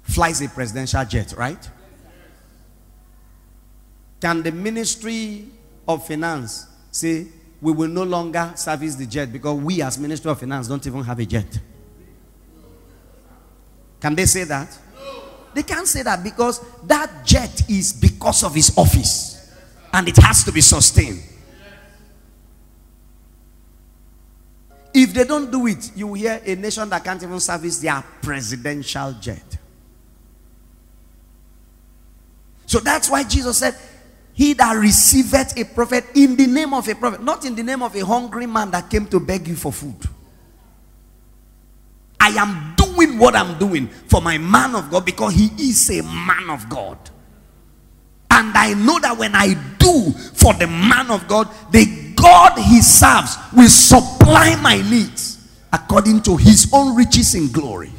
[0.00, 1.70] flies a presidential jet, right?
[4.18, 5.44] Can the Ministry
[5.86, 7.26] of Finance say,
[7.60, 11.04] we will no longer service the jet because we, as Ministry of Finance, don't even
[11.04, 11.60] have a jet?
[14.00, 14.78] Can they say that?
[15.56, 19.50] They can't say that because that jet is because of his office
[19.90, 21.22] and it has to be sustained.
[24.92, 28.04] If they don't do it, you will hear a nation that can't even service their
[28.20, 29.56] presidential jet.
[32.66, 33.76] So that's why Jesus said,
[34.34, 37.82] He that receiveth a prophet in the name of a prophet, not in the name
[37.82, 40.06] of a hungry man that came to beg you for food.
[42.20, 42.75] I am
[43.18, 46.98] what I'm doing for my man of God because he is a man of God.
[48.30, 52.80] And I know that when I do for the man of God, the God he
[52.80, 57.92] serves will supply my needs according to his own riches in glory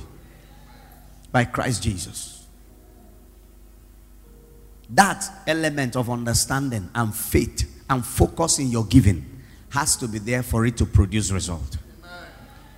[1.32, 2.46] by Christ Jesus.
[4.90, 9.26] That element of understanding and faith and focus in your giving
[9.70, 11.78] has to be there for it to produce result.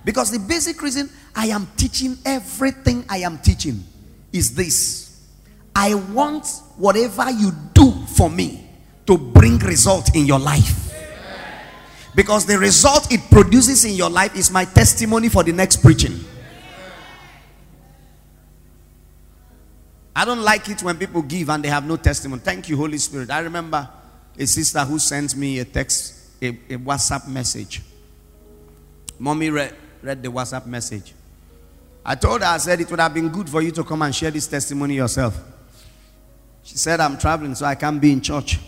[0.04, 3.84] Because the basic reason I am teaching everything I am teaching
[4.32, 5.10] is this
[5.74, 8.68] I want whatever you do for me
[9.06, 10.88] to bring result in your life.
[12.14, 16.18] Because the result it produces in your life is my testimony for the next preaching.
[20.14, 22.42] I don't like it when people give and they have no testimony.
[22.44, 23.30] Thank you, Holy Spirit.
[23.30, 23.88] I remember
[24.36, 27.80] a sister who sent me a text, a, a WhatsApp message.
[29.18, 31.14] Mommy read, read the WhatsApp message.
[32.04, 34.14] I told her, I said, it would have been good for you to come and
[34.14, 35.38] share this testimony yourself.
[36.62, 38.58] She said, I'm traveling, so I can't be in church.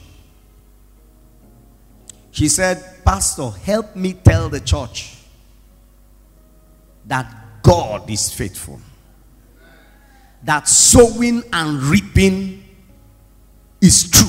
[2.31, 5.19] She said, Pastor, help me tell the church
[7.07, 8.81] that God is faithful.
[10.43, 12.65] That sowing and reaping
[13.81, 14.29] is true.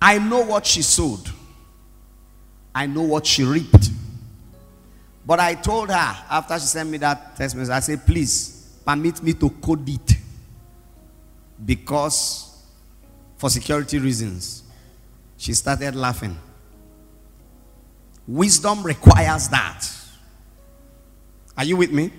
[0.00, 1.30] I know what she sowed.
[2.76, 3.88] I know what she reaped.
[5.24, 9.22] But I told her after she sent me that text message, I said, please permit
[9.22, 10.12] me to code it.
[11.64, 12.54] Because
[13.38, 14.62] for security reasons,
[15.38, 16.36] she started laughing.
[18.28, 19.88] Wisdom requires that.
[21.56, 22.12] Are you with me?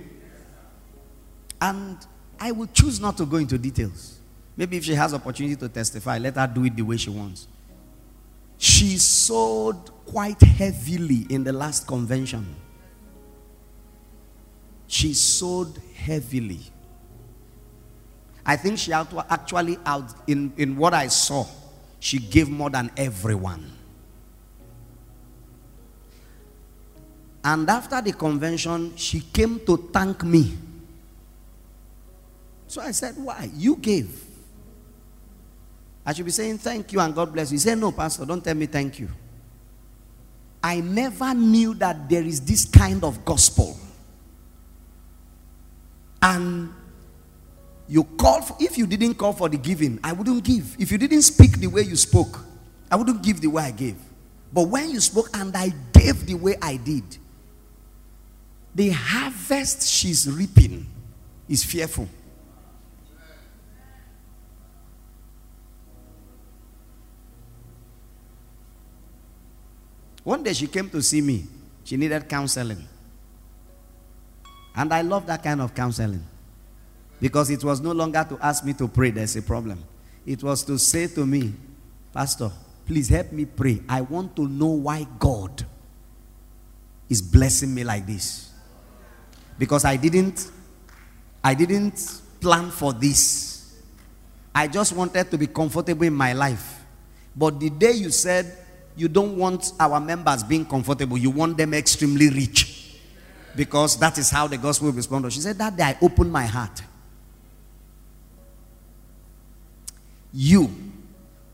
[1.61, 1.97] And
[2.39, 4.17] I will choose not to go into details.
[4.55, 7.47] Maybe if she has opportunity to testify, let her do it the way she wants.
[8.57, 12.55] She sowed quite heavily in the last convention.
[14.87, 16.61] She sowed heavily.
[18.45, 21.45] I think she actually out in, in what I saw,
[21.99, 23.73] she gave more than everyone.
[27.43, 30.57] And after the convention, she came to thank me.
[32.67, 33.49] So I said, Why?
[33.53, 34.23] You gave.
[36.05, 37.55] I should be saying thank you and God bless you.
[37.55, 39.09] He said, No, Pastor, don't tell me thank you.
[40.67, 43.77] I never knew that there is this kind of gospel.
[46.21, 46.73] And
[47.87, 50.75] you call for, if you didn't call for the giving, I wouldn't give.
[50.77, 52.43] If you didn't speak the way you spoke,
[52.91, 53.95] I wouldn't give the way I gave.
[54.51, 57.17] But when you spoke and I gave the way I did,
[58.75, 60.85] the harvest she's reaping
[61.47, 62.09] is fearful.
[70.27, 71.45] One day she came to see me.
[71.85, 72.85] She needed counseling.
[74.75, 76.21] And I love that kind of counseling.
[77.21, 79.81] Because it was no longer to ask me to pray, there's a problem.
[80.25, 81.53] It was to say to me,
[82.13, 82.51] Pastor,
[82.85, 83.79] please help me pray.
[83.87, 85.65] I want to know why God
[87.07, 88.51] is blessing me like this.
[89.57, 90.51] Because I didn't
[91.41, 93.81] I didn't plan for this.
[94.53, 96.83] I just wanted to be comfortable in my life.
[97.33, 98.66] But the day you said
[98.97, 102.95] you don't want our members being comfortable, you want them extremely rich.
[103.55, 105.31] Because that is how the gospel responded.
[105.31, 106.81] She said, That day I opened my heart.
[110.33, 110.69] You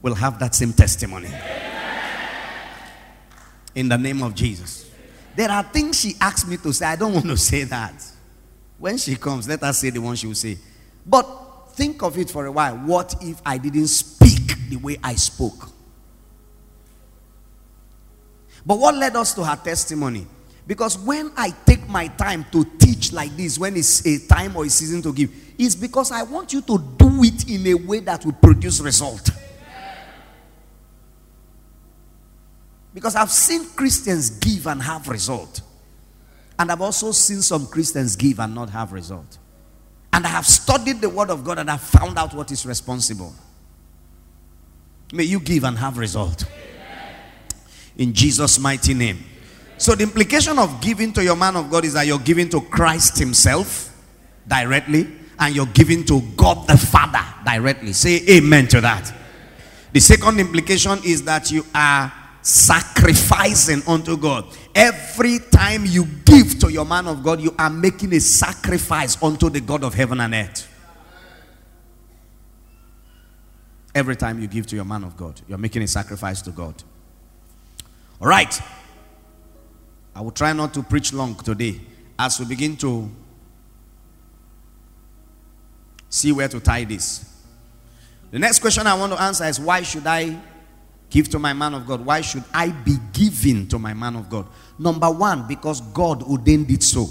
[0.02, 1.30] will have that same testimony.
[3.76, 4.90] In the name of Jesus.
[5.36, 6.86] There are things she asked me to say.
[6.86, 7.94] I don't want to say that.
[8.78, 10.58] When she comes, let us say the one she will say.
[11.06, 12.76] But think of it for a while.
[12.76, 15.73] What if I didn't speak the way I spoke?
[18.66, 20.28] But what led us to her testimony?
[20.66, 24.66] Because when I take my time to teach like this, when it's a time or
[24.66, 28.00] a season to give, it's because I want you to do it in a way
[28.00, 29.30] that will produce result.
[32.94, 35.62] Because I've seen Christians give and have result.
[36.58, 39.40] And I've also seen some Christians give and not have result.
[40.14, 43.34] And I have studied the word of God and I found out what is responsible.
[45.12, 46.46] May you give and have result.
[47.98, 49.24] In Jesus' mighty name.
[49.78, 52.62] So the implication of giving to your man of God is that you're giving to
[52.62, 53.90] Christ Himself
[54.48, 55.08] directly
[55.40, 57.94] and you're giving to God the Father directly.
[57.94, 59.14] Say amen to that.
[59.92, 64.46] The second implication is that you are sacrificing unto God.
[64.76, 69.50] Every time you give to your man of God, you are making a sacrifice unto
[69.50, 70.70] the God of heaven and earth.
[73.96, 76.82] Every time you give to your man of God, you're making a sacrifice to God.
[78.22, 78.62] All right.
[80.16, 81.80] I will try not to preach long today
[82.18, 83.10] as we begin to
[86.10, 87.30] see where to tie this.
[88.32, 90.40] The next question I want to answer is why should I
[91.10, 92.06] give to my man of God?
[92.06, 94.48] Why should I be giving to my man of God?
[94.78, 97.08] Number one, because God ordained it so.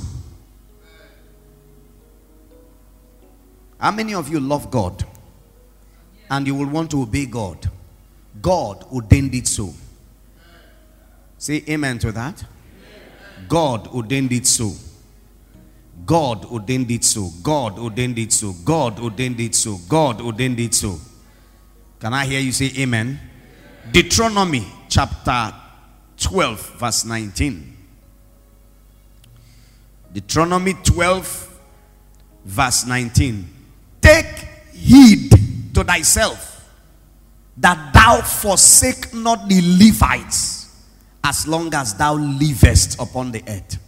[3.79, 5.05] How many of you love God
[6.31, 7.69] and you will want to obey God?
[8.41, 9.73] God ordained it so.
[11.43, 12.45] Say amen to that.
[13.49, 14.71] God ordained it so.
[16.07, 17.31] God ordained it so.
[17.43, 18.53] God ordained it so.
[18.65, 19.77] God ordained it so.
[19.89, 21.01] God ordained it so.
[21.99, 23.19] Can I hear you say amen?
[23.91, 25.53] Deuteronomy chapter
[26.17, 27.77] 12, verse 19.
[30.13, 31.61] Deuteronomy 12,
[32.45, 33.49] verse 19.
[34.01, 35.33] Take heed
[35.75, 36.71] to thyself
[37.57, 40.62] that thou forsake not the Levites
[41.25, 43.79] as long as thou livest upon the earth.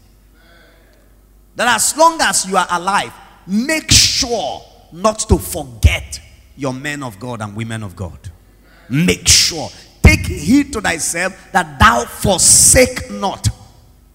[1.57, 3.12] That as long as you are alive,
[3.47, 4.62] make sure
[4.93, 6.20] not to forget
[6.57, 8.18] your men of God and women of God.
[8.89, 9.68] Make sure.
[10.03, 13.49] Take heed to thyself that thou forsake not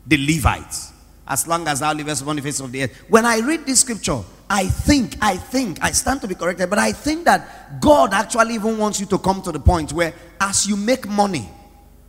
[0.06, 0.94] the Levites
[1.30, 3.04] as long as thou livest upon the face of the earth.
[3.08, 6.80] When I read this scripture, I think, I think, I stand to be corrected, but
[6.80, 10.12] I think that God actually even wants you to come to the point where
[10.42, 11.48] as you make money,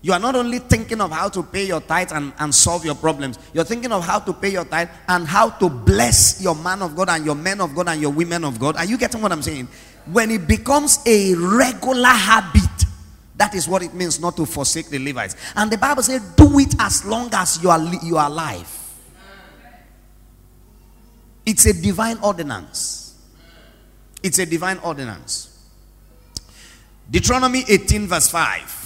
[0.02, 2.94] you are not only thinking of how to pay your tithe and, and solve your
[2.94, 6.80] problems, you're thinking of how to pay your tithe and how to bless your man
[6.80, 8.76] of God and your men of God and your women of God.
[8.76, 9.68] Are you getting what I'm saying?
[10.06, 12.62] When it becomes a regular habit,
[13.36, 15.36] that is what it means not to forsake the Levites.
[15.54, 18.76] And the Bible says, do it as long as you are, you are alive.
[21.44, 23.18] It's a divine ordinance.
[24.22, 25.48] It's a divine ordinance.
[27.10, 28.79] Deuteronomy 18, verse 5.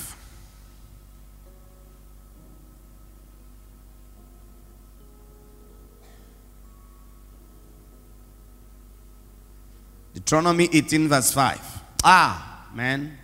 [10.15, 11.83] Deuteronomy 18, verse 5.
[12.05, 13.19] Ah, man.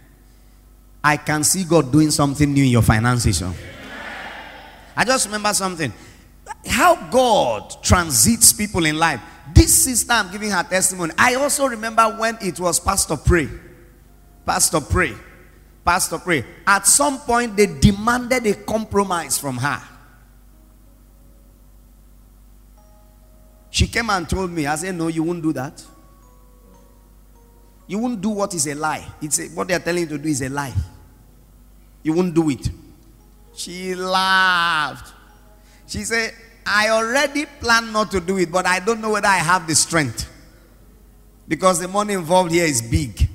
[1.03, 3.41] I can see God doing something new in your finances.
[3.41, 3.53] Huh?
[4.97, 5.93] I just remember something.
[6.67, 9.21] How God transits people in life.
[9.55, 11.13] This sister, I'm giving her testimony.
[11.17, 13.49] I also remember when it was Pastor Pray.
[14.45, 15.15] Pastor Pray.
[15.85, 16.45] Pastor Pray.
[16.67, 19.81] At some point, they demanded a compromise from her.
[23.71, 25.83] She came and told me, I said, No, you won't do that.
[27.91, 29.05] You won't do what is a lie.
[29.21, 30.73] It's a, what they are telling you to do is a lie.
[32.05, 32.71] You won't do it.
[33.53, 35.13] She laughed.
[35.89, 36.33] She said,
[36.65, 39.75] I already planned not to do it, but I don't know whether I have the
[39.75, 40.31] strength.
[41.49, 43.29] Because the money involved here is big.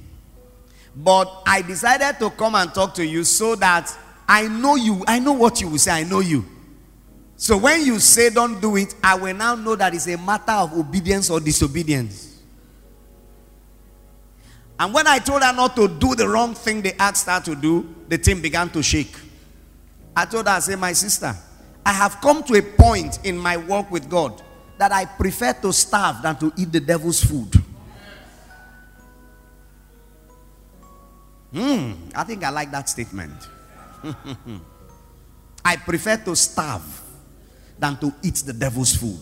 [0.95, 3.93] But I decided to come and talk to you so that
[4.26, 5.03] I know you.
[5.06, 5.91] I know what you will say.
[5.91, 6.45] I know you.
[7.36, 10.53] So when you say don't do it, I will now know that it's a matter
[10.53, 12.35] of obedience or disobedience.
[14.80, 17.55] And when I told her not to do the wrong thing they asked her to
[17.55, 19.15] do, the thing began to shake.
[20.15, 21.36] I told her, I said, My sister,
[21.86, 24.41] I have come to a point in my work with God
[24.78, 27.53] that I prefer to starve than to eat the devil's food.
[31.53, 33.47] Hmm, I think I like that statement.
[35.65, 37.01] I prefer to starve
[37.80, 39.21] than to eat the devil's food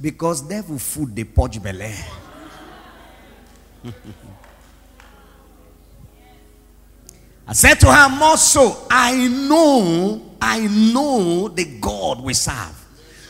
[0.00, 1.94] because devil food they purge belly.
[7.50, 12.86] I said to her, more so, I know, I know the God we serve.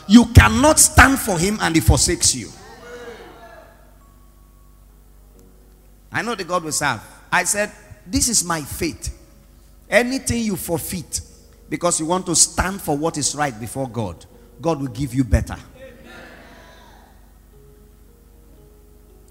[0.06, 2.50] You cannot stand for him and he forsakes you.
[6.12, 7.00] I know the God we serve.
[7.32, 7.72] I said,
[8.06, 9.16] This is my faith.
[9.88, 11.22] Anything you forfeit
[11.70, 14.26] because you want to stand for what is right before God,
[14.60, 15.56] God will give you better.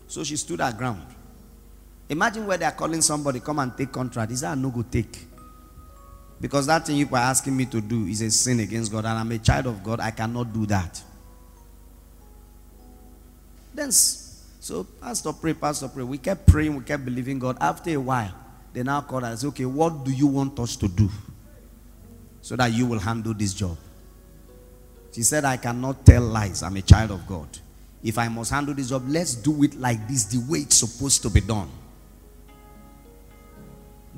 [0.08, 1.06] So she stood her ground.
[2.10, 4.32] Imagine where they are calling somebody, come and take contract.
[4.32, 5.28] Is that no go take?
[6.41, 9.20] Because that thing you are asking me to do is a sin against God, and
[9.20, 9.99] I'm a child of God.
[9.99, 11.01] I cannot do that.
[13.74, 16.03] Then, so Pastor pray, Pastor pray.
[16.03, 17.57] We kept praying, we kept believing God.
[17.62, 18.34] After a while,
[18.74, 19.43] they now called us.
[19.43, 21.10] Okay, what do you want us to do
[22.41, 23.78] so that you will handle this job?
[25.12, 26.64] She said, I cannot tell lies.
[26.64, 27.47] I'm a child of God.
[28.01, 31.22] If I must handle this job, let's do it like this, the way it's supposed
[31.24, 31.70] to be done.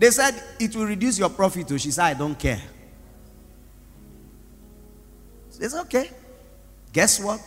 [0.02, 1.70] They said it will reduce your profit.
[1.70, 2.60] So she said, I don't care.
[5.60, 6.10] It's okay.
[6.91, 7.39] Guess what?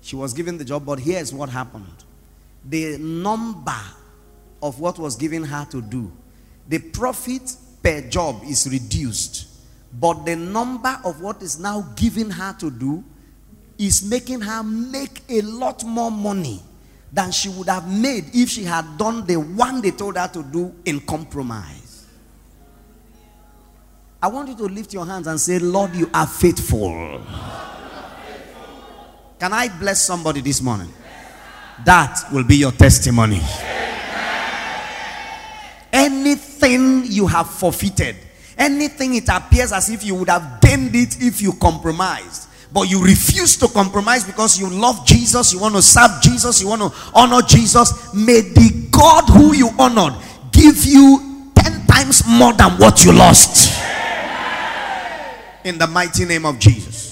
[0.00, 2.04] She was given the job, but here's what happened.
[2.64, 3.76] The number
[4.62, 6.10] of what was given her to do,
[6.66, 9.46] the profit per job is reduced,
[9.92, 13.04] but the number of what is now given her to do
[13.76, 16.62] is making her make a lot more money
[17.14, 20.42] than she would have made if she had done the one they told her to
[20.42, 22.06] do in compromise.
[24.20, 27.22] I want you to lift your hands and say, Lord, you are faithful.
[29.38, 30.92] Can I bless somebody this morning?
[31.84, 33.40] That will be your testimony.
[35.92, 38.16] Anything you have forfeited,
[38.58, 43.02] anything it appears as if you would have gained it if you compromised but you
[43.02, 46.92] refuse to compromise because you love Jesus, you want to serve Jesus, you want to
[47.14, 50.14] honor Jesus, may the God who you honored
[50.52, 53.72] give you 10 times more than what you lost.
[55.64, 57.04] In the mighty name of Jesus.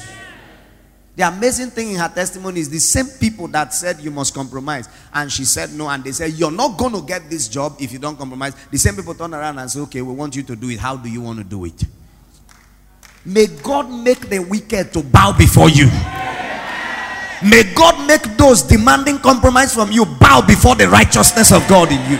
[1.14, 4.88] The amazing thing in her testimony is the same people that said you must compromise,
[5.12, 7.92] and she said no, and they said you're not going to get this job if
[7.92, 8.54] you don't compromise.
[8.70, 10.78] The same people turn around and say, Okay, we want you to do it.
[10.78, 11.84] How do you want to do it?
[13.24, 15.86] May God make the wicked to bow before you.
[17.44, 22.10] May God make those demanding compromise from you bow before the righteousness of God in
[22.10, 22.18] you.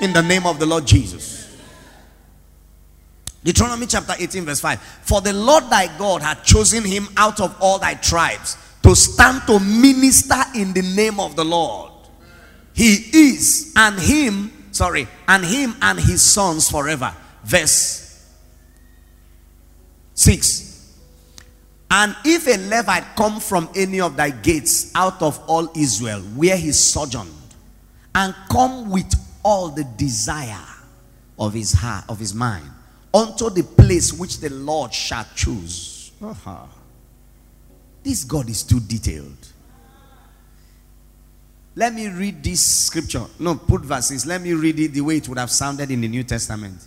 [0.00, 1.58] In the name of the Lord Jesus.
[3.42, 4.80] Deuteronomy chapter 18, verse 5.
[5.02, 9.42] For the Lord thy God had chosen him out of all thy tribes to stand
[9.46, 11.92] to minister in the name of the Lord.
[12.72, 17.14] He is, and him, sorry, and him and his sons forever.
[17.44, 18.09] Verse
[20.20, 20.66] 6.
[21.90, 26.56] And if a Levite come from any of thy gates out of all Israel, where
[26.56, 27.30] he sojourned,
[28.14, 29.12] and come with
[29.42, 30.66] all the desire
[31.38, 32.66] of his heart, of his mind,
[33.14, 36.12] unto the place which the Lord shall choose.
[36.22, 36.66] Uh-huh.
[38.02, 39.48] This God is too detailed.
[41.74, 43.24] Let me read this scripture.
[43.38, 44.26] No, put verses.
[44.26, 46.78] Let me read it the way it would have sounded in the New Testament.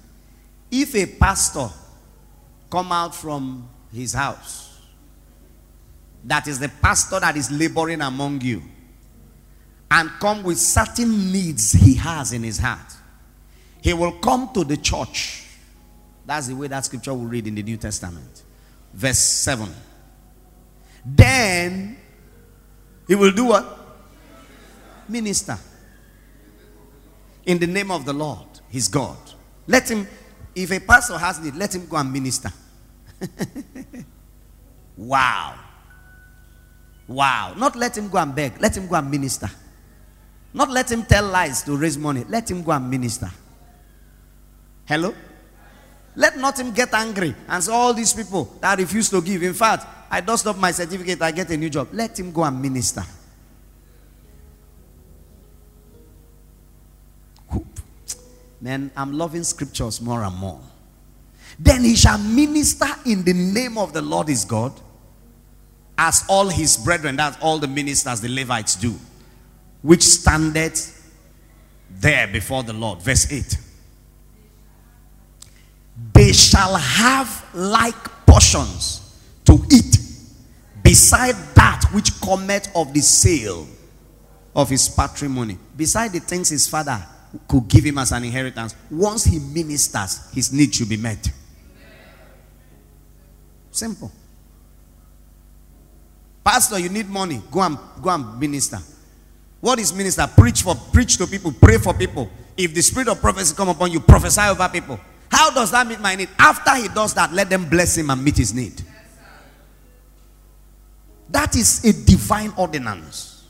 [0.70, 1.70] If a pastor
[2.74, 4.80] come out from his house.
[6.24, 8.64] That is the pastor that is laboring among you.
[9.92, 12.96] And come with certain needs he has in his heart.
[13.80, 15.46] He will come to the church.
[16.26, 18.42] That's the way that scripture will read in the New Testament.
[18.92, 19.70] Verse 7.
[21.06, 21.96] Then
[23.08, 23.66] he will do what?
[25.08, 25.60] Minister.
[27.46, 29.18] In the name of the Lord, his God.
[29.68, 30.08] Let him,
[30.56, 32.52] if a pastor has need, let him go and minister.
[34.98, 35.56] wow.
[37.08, 37.54] Wow.
[37.58, 38.62] Not let him go and beg.
[38.62, 39.50] Let him go and minister.
[40.54, 42.24] Not let him tell lies to raise money.
[42.28, 43.30] Let him go and minister.
[44.86, 45.14] Hello?
[46.16, 49.42] Let not him get angry and say, All these people that refuse to give.
[49.42, 51.90] In fact, I dust up my certificate, I get a new job.
[51.92, 53.04] Let him go and minister.
[58.62, 60.62] Man, I'm loving scriptures more and more.
[61.60, 64.74] Then he shall minister in the name of the Lord his God,
[65.98, 68.96] as all his brethren, that's all the ministers, the Levites do,
[69.82, 71.00] which standeth
[71.90, 73.02] there before the Lord.
[73.02, 73.58] Verse 8.
[76.14, 80.00] They shall have like portions to eat,
[80.82, 83.68] beside that which cometh of the sale
[84.56, 87.06] of his patrimony, beside the things his father
[87.48, 91.32] could give him as an inheritance, once he ministers, his need should be met.
[93.74, 94.12] Simple.
[96.44, 97.42] Pastor, you need money.
[97.52, 98.78] Go and go and minister.
[99.60, 100.28] What is minister?
[100.38, 102.30] Preach for preach to people, pray for people.
[102.56, 105.00] If the spirit of prophecy come upon you, prophesy over people.
[105.32, 106.30] How does that meet my need?
[106.38, 108.80] After he does that, let them bless him and meet his need.
[111.30, 113.48] That is a divine ordinance.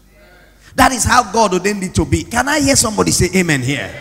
[0.75, 2.23] That is how God ordained it to be.
[2.23, 3.93] Can I hear somebody say amen here?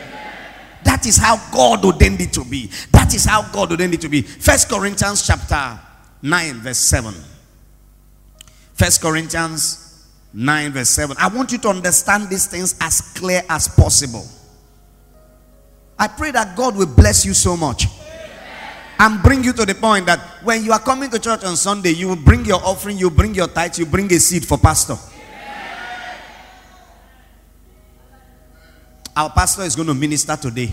[0.85, 2.71] That is how God ordained it to be.
[2.93, 4.23] That is how God ordained it to be.
[4.23, 5.81] First Corinthians chapter
[6.23, 7.15] 9, verse 7.
[8.75, 11.17] First Corinthians 9, verse 7.
[11.19, 14.25] I want you to understand these things as clear as possible.
[15.99, 17.87] I pray that God will bless you so much
[18.99, 21.91] and bring you to the point that when you are coming to church on Sunday,
[21.91, 24.97] you will bring your offering, you bring your tithe, you bring a seed for pastor.
[29.15, 30.73] Our pastor is going to minister today.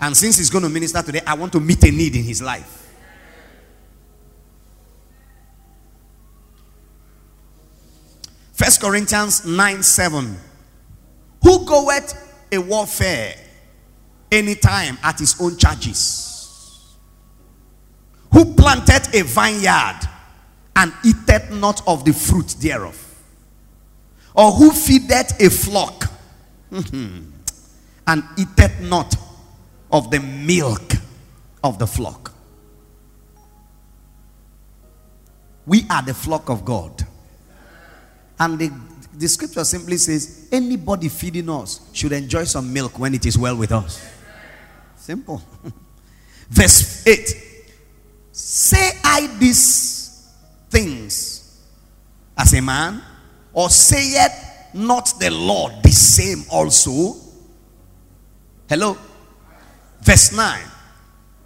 [0.00, 2.40] And since he's going to minister today, I want to meet a need in his
[2.40, 2.89] life.
[8.60, 10.36] First Corinthians 9 7.
[11.42, 12.12] Who goeth
[12.52, 13.34] a warfare
[14.30, 16.94] anytime at his own charges?
[18.34, 20.00] Who planted a vineyard
[20.76, 23.02] and eateth not of the fruit thereof?
[24.34, 26.12] Or who feedeth a flock
[26.70, 29.16] and eateth not
[29.90, 30.92] of the milk
[31.64, 32.34] of the flock?
[35.64, 37.06] We are the flock of God.
[38.40, 38.72] And the,
[39.12, 43.54] the scripture simply says anybody feeding us should enjoy some milk when it is well
[43.54, 44.02] with us.
[44.96, 45.42] Simple.
[46.48, 47.46] Verse 8
[48.32, 50.32] Say I these
[50.70, 51.60] things
[52.38, 53.02] as a man,
[53.52, 57.16] or sayeth not the Lord the same also?
[58.66, 58.96] Hello?
[60.00, 60.60] Verse 9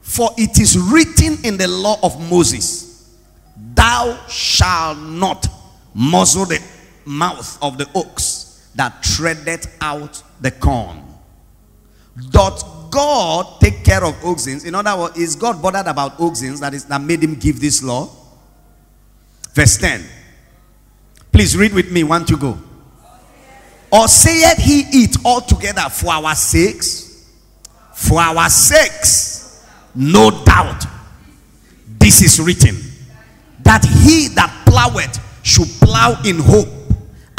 [0.00, 3.18] For it is written in the law of Moses,
[3.74, 5.48] Thou shalt not
[5.92, 6.62] muzzle the
[7.06, 11.02] mouth of the ox that treadeth out the corn.
[12.30, 14.60] Doth God take care of oxen?
[14.66, 17.82] In other words, is God bothered about oxen that is that made him give this
[17.82, 18.08] law?
[19.52, 20.04] Verse 10.
[21.32, 22.58] Please read with me, one to go.
[23.90, 27.30] Or saith he it altogether for our sakes?
[27.92, 30.84] For our sakes, no doubt.
[31.98, 32.76] This is written
[33.62, 36.68] that he that ploweth should plow in hope,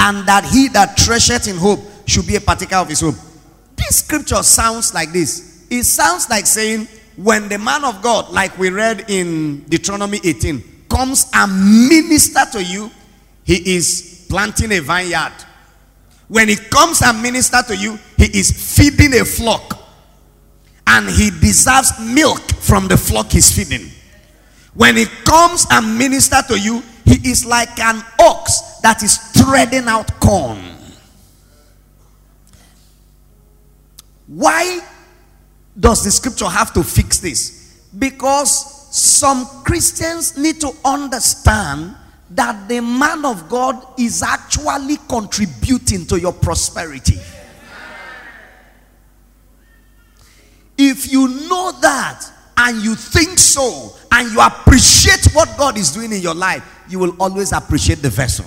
[0.05, 3.15] and that he that treasureth in hope should be a partaker of his hope.
[3.75, 5.65] This scripture sounds like this.
[5.71, 10.63] It sounds like saying, when the man of God, like we read in Deuteronomy 18,
[10.89, 12.91] comes and minister to you,
[13.45, 15.33] he is planting a vineyard.
[16.27, 19.79] When he comes and minister to you, he is feeding a flock.
[20.85, 23.89] And he deserves milk from the flock he's feeding.
[24.75, 29.87] When he comes and minister to you, he is like an ox that is treading
[29.87, 30.59] out corn.
[34.27, 34.79] Why
[35.79, 37.85] does the scripture have to fix this?
[37.97, 41.95] Because some Christians need to understand
[42.31, 47.19] that the man of God is actually contributing to your prosperity.
[50.77, 52.25] If you know that
[52.57, 56.99] and you think so and you appreciate what God is doing in your life, you
[56.99, 58.45] will always appreciate the vessel.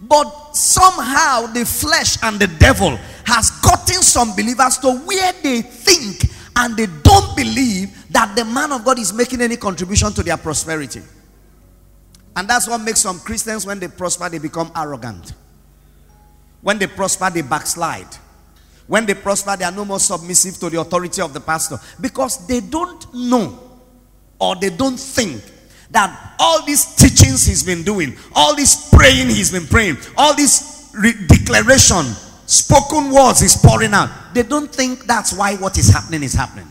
[0.00, 6.30] But somehow the flesh and the devil has gotten some believers to where they think
[6.56, 10.36] and they don't believe that the man of God is making any contribution to their
[10.36, 11.02] prosperity.
[12.36, 15.32] And that's what makes some Christians, when they prosper, they become arrogant.
[16.60, 18.06] When they prosper, they backslide.
[18.86, 22.46] When they prosper, they are no more submissive to the authority of the pastor because
[22.46, 23.58] they don't know
[24.38, 25.42] or they don't think
[25.90, 30.90] that all these teachings he's been doing, all this praying he's been praying, all this
[30.94, 32.04] re- declaration,
[32.46, 36.66] spoken words he's pouring out, they don't think that's why what is happening is happening.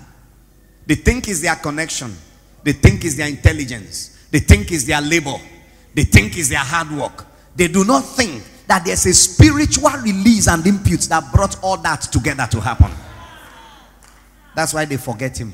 [0.85, 2.15] They think is their connection,
[2.63, 5.35] they think is their intelligence, they think is their labor,
[5.93, 7.25] they think is their hard work.
[7.55, 12.01] They do not think that there's a spiritual release and imputes that brought all that
[12.01, 12.91] together to happen.
[14.55, 15.53] That's why they forget him.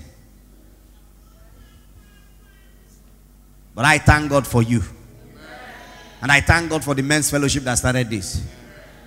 [3.76, 4.84] But I thank God for you.
[6.22, 8.42] And I thank God for the men's fellowship that started this.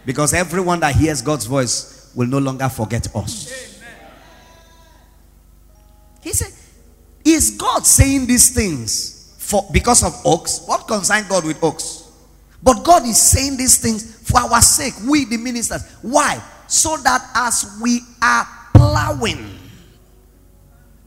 [0.04, 3.80] Because everyone that hears God's voice will no longer forget us.
[6.22, 6.52] He said,
[7.24, 10.62] Is God saying these things for because of oaks.
[10.66, 12.10] What concern God with oaks?
[12.62, 15.88] But God is saying these things for our sake, we the ministers.
[16.02, 16.42] Why?
[16.66, 18.44] So that as we are
[18.74, 19.56] plowing,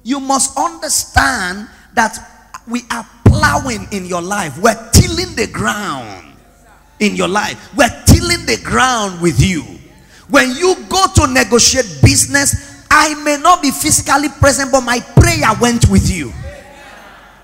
[0.03, 2.17] you must understand that
[2.65, 4.57] we are plowing in your life.
[4.57, 6.33] We're tilling the ground
[6.99, 7.73] in your life.
[7.75, 9.63] We're tilling the ground with you.
[10.29, 15.49] When you go to negotiate business, I may not be physically present, but my prayer
[15.61, 16.33] went with you.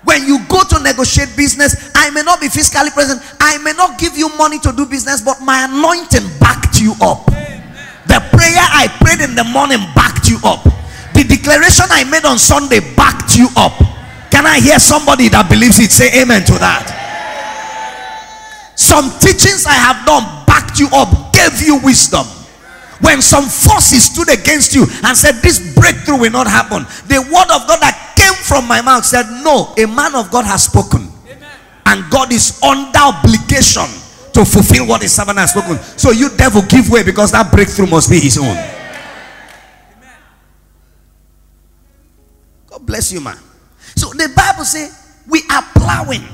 [0.04, 3.20] When you go to negotiate business, I may not be physically present.
[3.40, 7.26] I may not give you money to do business, but my anointing backed you up.
[8.06, 10.62] The prayer I prayed in the morning backed you up.
[11.14, 13.74] The declaration I made on Sunday backed you up.
[14.36, 15.88] Can I hear somebody that believes it?
[15.88, 16.84] Say amen to that.
[18.76, 22.28] Some teachings I have done backed you up, gave you wisdom.
[23.00, 27.48] When some forces stood against you and said, This breakthrough will not happen, the word
[27.48, 31.08] of God that came from my mouth said, No, a man of God has spoken.
[31.24, 31.56] Amen.
[31.88, 33.88] And God is under obligation
[34.36, 35.80] to fulfill what his servant has spoken.
[35.96, 38.52] So you devil give way because that breakthrough must be his own.
[42.68, 43.45] God bless you, man.
[43.96, 46.24] So the Bible says we are plowing.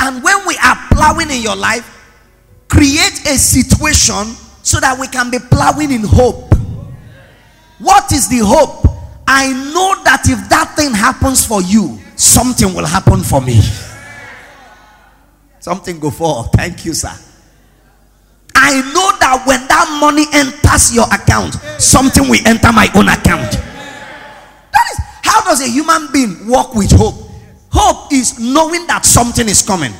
[0.00, 1.90] And when we are plowing in your life,
[2.68, 6.52] create a situation so that we can be plowing in hope.
[7.78, 8.84] What is the hope?
[9.26, 13.60] I know that if that thing happens for you, something will happen for me.
[15.60, 16.44] Something go for.
[16.44, 17.12] Thank you, sir.
[18.54, 23.56] I know that when that money enters your account, something will enter my own account.
[25.24, 27.14] How does a human being walk with hope?
[27.72, 29.92] Hope is knowing that something is coming.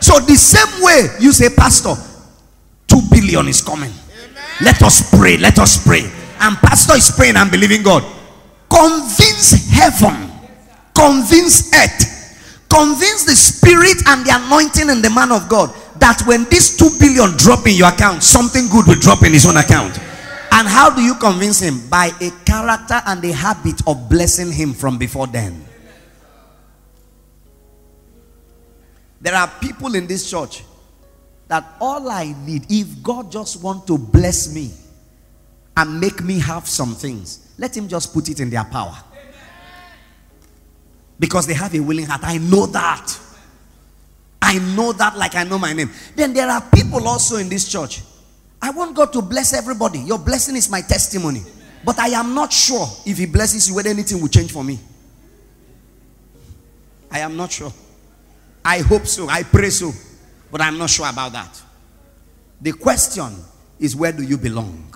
[0.00, 1.94] So the same way you say, Pastor,
[2.86, 3.92] two billion is coming.
[4.60, 5.36] Let us pray.
[5.38, 6.02] Let us pray.
[6.40, 8.04] And pastor is praying and believing God.
[8.68, 10.30] Convince heaven.
[10.94, 12.68] Convince earth.
[12.68, 16.90] Convince the spirit and the anointing and the man of God that when this two
[16.98, 19.98] billion drop in your account, something good will drop in his own account.
[20.56, 21.88] And how do you convince him?
[21.88, 25.64] By a character and a habit of blessing him from before then.
[29.20, 30.62] There are people in this church
[31.48, 34.70] that all I need, if God just want to bless me
[35.76, 38.96] and make me have some things, let him just put it in their power.
[41.18, 42.20] Because they have a willing heart.
[42.22, 43.18] I know that.
[44.40, 45.90] I know that like I know my name.
[46.14, 48.02] Then there are people also in this church.
[48.64, 49.98] I want God to bless everybody.
[49.98, 51.42] Your blessing is my testimony.
[51.84, 54.78] But I am not sure if He blesses you whether anything will change for me.
[57.10, 57.70] I am not sure.
[58.64, 59.28] I hope so.
[59.28, 59.92] I pray so.
[60.50, 61.62] But I'm not sure about that.
[62.58, 63.34] The question
[63.78, 64.94] is where do you belong?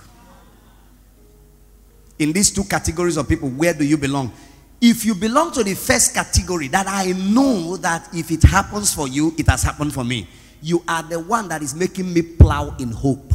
[2.19, 4.33] In these two categories of people, where do you belong?
[4.81, 9.09] If you belong to the first category, that I know that if it happens for
[9.09, 10.27] you, it has happened for me.
[10.63, 13.35] You are the one that is making me plow in hope.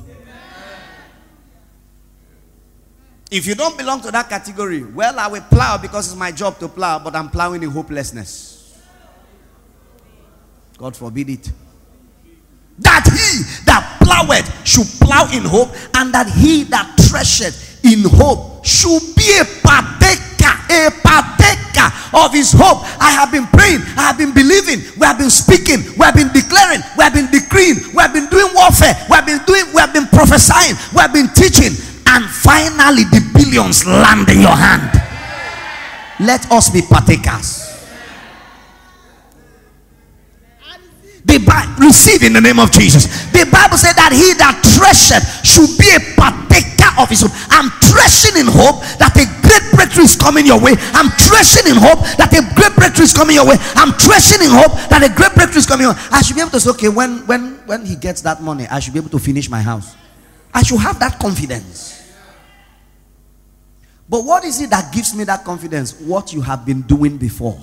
[3.33, 6.59] If you don't belong to that category, well, I will plow because it's my job
[6.59, 8.77] to plow, but I'm plowing in hopelessness.
[10.77, 11.51] God forbid it
[12.77, 18.65] that he that ploweth should plow in hope, and that he that thresheth in hope
[18.65, 22.85] should be a partaker, a partaker of his hope.
[23.01, 26.33] I have been praying, I have been believing, we have been speaking, we have been
[26.33, 29.81] declaring, we have been decreeing, we have been doing warfare, we have been doing, we
[29.81, 31.73] have been prophesying, we have been teaching,
[32.07, 34.89] and finally the billions land in your hand.
[36.19, 37.69] Let us be partakers.
[41.25, 41.39] The
[41.79, 43.07] receive in the name of Jesus.
[43.31, 47.33] The Bible said that he that thresheth should be a partaker of his hope.
[47.49, 50.75] I'm threshing in hope that a great breakthrough is coming your way.
[50.93, 53.55] I'm threshing in hope that a great breakthrough is coming your way.
[53.79, 55.87] I'm threshing in hope that a great breakthrough is coming.
[55.87, 56.01] Your way.
[56.11, 58.79] I should be able to say, okay, when when when he gets that money, I
[58.79, 59.95] should be able to finish my house.
[60.53, 62.01] I should have that confidence.
[64.07, 65.99] But what is it that gives me that confidence?
[65.99, 67.59] What you have been doing before.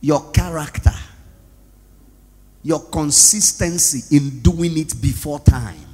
[0.00, 0.94] Your character
[2.64, 5.86] your consistency in doing it before time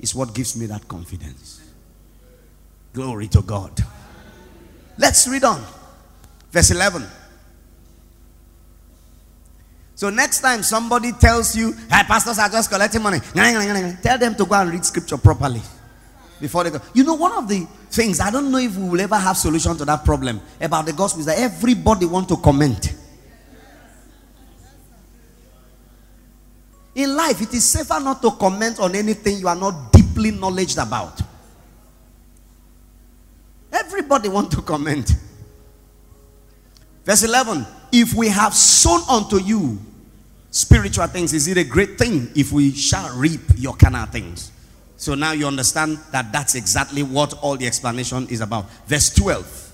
[0.00, 1.60] is what gives me that confidence.
[2.92, 3.72] Glory to God.
[4.96, 5.64] Let's read on.
[6.52, 7.04] Verse 11.
[10.02, 13.20] So next time somebody tells you, hey, pastors are just collecting money,
[14.02, 15.62] tell them to go and read scripture properly
[16.40, 16.80] before they go.
[16.92, 19.76] You know, one of the things, I don't know if we will ever have solution
[19.76, 22.92] to that problem about the gospel is that everybody want to comment.
[26.96, 30.76] In life, it is safer not to comment on anything you are not deeply knowledge
[30.78, 31.20] about.
[33.72, 35.14] Everybody want to comment.
[37.04, 37.64] Verse 11.
[37.92, 39.78] if we have sown unto you
[40.52, 44.52] spiritual things, is it a great thing if we shall reap your carnal things?
[44.96, 48.70] So now you understand that that's exactly what all the explanation is about.
[48.86, 49.70] Verse 12.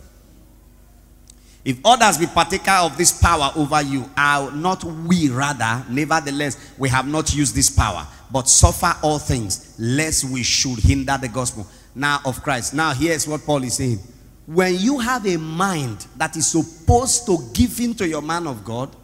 [1.64, 6.88] If others be partaker of this power over you, are not we rather, nevertheless, we
[6.88, 11.66] have not used this power, but suffer all things, lest we should hinder the gospel
[11.94, 12.72] now of Christ.
[12.72, 13.98] Now, here's what Paul is saying.
[14.46, 18.64] When you have a mind that is supposed to give in to your man of
[18.64, 18.94] God,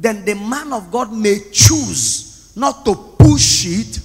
[0.00, 4.00] then the man of God may choose not to push it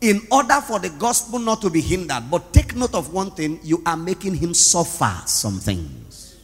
[0.00, 2.24] in order for the gospel not to be hindered.
[2.28, 6.36] But take note of one thing you are making him suffer some things.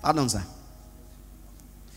[0.00, 0.44] Pardon, sir.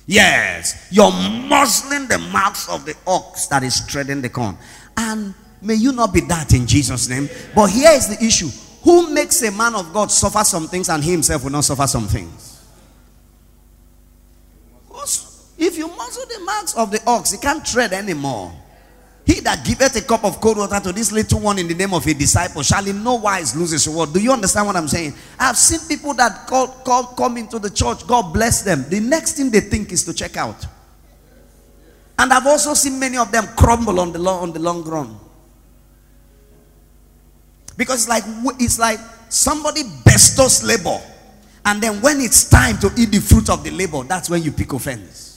[0.08, 4.58] Yes, you're muzzling the mouths of the ox that is treading the corn.
[4.98, 7.30] And may you not be that in Jesus' name.
[7.56, 8.50] But here is the issue
[8.84, 11.86] who makes a man of God suffer some things and he himself will not suffer
[11.86, 12.53] some things?
[15.64, 18.54] If you muzzle the mouths of the ox, he can't tread anymore.
[19.26, 21.94] He that giveth a cup of cold water to this little one in the name
[21.94, 24.12] of a disciple shall in no wise lose his reward.
[24.12, 25.14] Do you understand what I'm saying?
[25.40, 28.84] I've seen people that call, call, come into the church, God bless them.
[28.90, 30.66] The next thing they think is to check out.
[32.20, 35.18] And I've also seen many of them crumble on the long, on the long run.
[37.78, 38.24] Because it's like
[38.60, 39.00] it's like
[39.30, 41.00] somebody bestows labor,
[41.64, 44.52] and then when it's time to eat the fruit of the labor, that's when you
[44.52, 45.33] pick offense.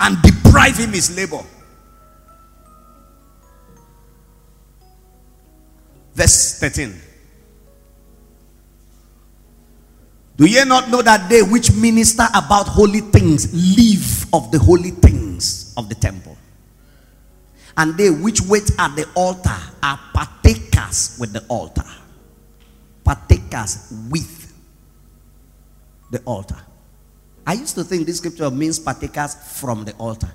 [0.00, 1.42] And deprive him his labor.
[6.14, 6.94] Verse 13.
[10.36, 14.90] Do ye not know that they which minister about holy things live of the holy
[14.90, 16.36] things of the temple?
[17.76, 21.84] And they which wait at the altar are partakers with the altar.
[23.04, 24.52] Partakers with
[26.10, 26.58] the altar.
[27.46, 30.30] I used to think this scripture means partakers from the altar.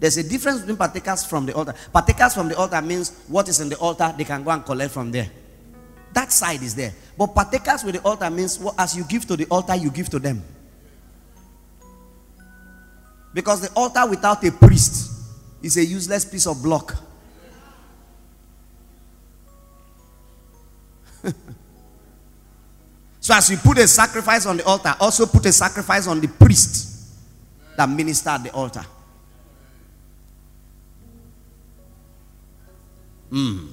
[0.00, 1.74] There's a difference between partakers from the altar.
[1.92, 4.92] Partakers from the altar means what is in the altar, they can go and collect
[4.92, 5.28] from there.
[6.12, 6.92] That side is there.
[7.16, 10.18] But partakers with the altar means as you give to the altar, you give to
[10.18, 10.42] them.
[13.34, 15.10] Because the altar without a priest
[15.62, 16.96] is a useless piece of block.
[23.28, 26.28] So as you put a sacrifice on the altar, also put a sacrifice on the
[26.28, 27.14] priest
[27.76, 28.82] that minister at the altar.
[33.30, 33.68] Mm.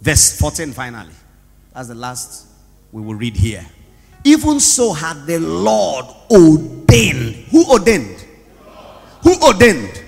[0.00, 1.12] Verse 14 finally.
[1.72, 2.48] That's the last
[2.90, 3.64] we will read here.
[4.24, 7.36] Even so had the Lord ordained.
[7.52, 8.26] Who ordained?
[9.22, 10.01] Who ordained?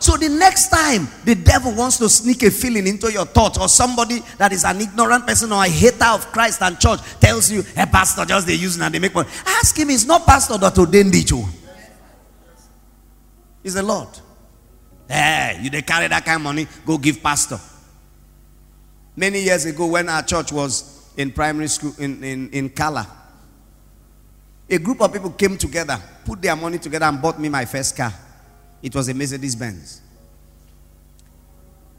[0.00, 3.68] So the next time the devil wants to sneak a feeling into your thoughts, or
[3.68, 7.62] somebody that is an ignorant person or a hater of Christ and church tells you,
[7.62, 9.90] "Hey, pastor, just they use and they make money," ask him.
[9.90, 11.30] It's not pastor that ordained it.
[11.30, 11.46] You.
[13.62, 14.08] It's the Lord.
[15.06, 17.60] Hey, you they carry that kind of money, go give pastor.
[19.14, 23.06] Many years ago, when our church was in primary school in, in, in Kala,
[24.70, 27.94] a group of people came together, put their money together, and bought me my first
[27.94, 28.14] car.
[28.82, 30.00] It was a Mercedes Benz.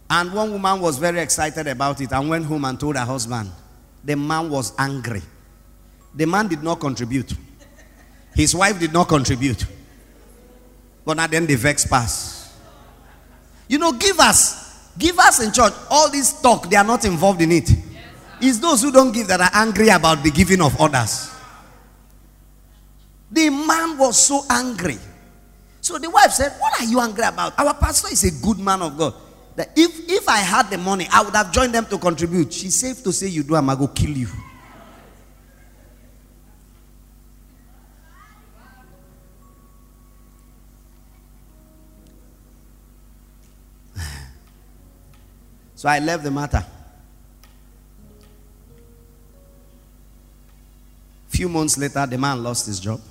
[0.10, 3.50] And one woman was very excited about it and went home and told her husband.
[4.04, 5.22] The man was angry.
[6.14, 7.34] The man did not contribute.
[8.36, 9.66] His wife did not contribute.
[11.06, 12.58] But now then the vex pass.
[13.68, 17.42] You know, give us, give us in church, all this talk, they are not involved
[17.42, 17.72] in it.
[18.42, 21.32] It's those who don't give that are angry about the giving of others.
[23.32, 24.98] The man was so angry.
[25.82, 27.58] So the wife said, What are you angry about?
[27.60, 29.16] Our pastor is a good man of God.
[29.56, 32.54] That if, if I had the money, I would have joined them to contribute.
[32.54, 34.28] She's safe to say, You do, I'm going to kill you.
[45.76, 46.64] So I left the matter.
[51.30, 53.02] Few months later, the man lost his job.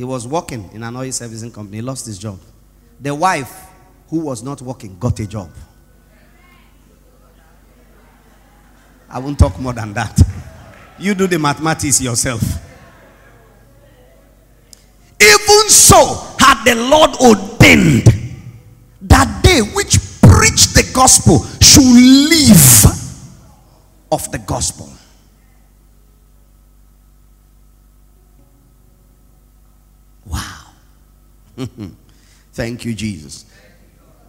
[0.00, 1.76] He was working in an oil servicing company.
[1.76, 2.40] He lost his job.
[3.02, 3.66] The wife,
[4.08, 5.50] who was not working, got a job.
[9.10, 10.18] I won't talk more than that.
[10.98, 12.40] You do the mathematics yourself.
[15.20, 18.06] Even so, had the Lord ordained
[19.02, 22.84] that they which preach the gospel should live
[24.10, 24.90] of the gospel.
[32.52, 33.46] Thank you, Jesus.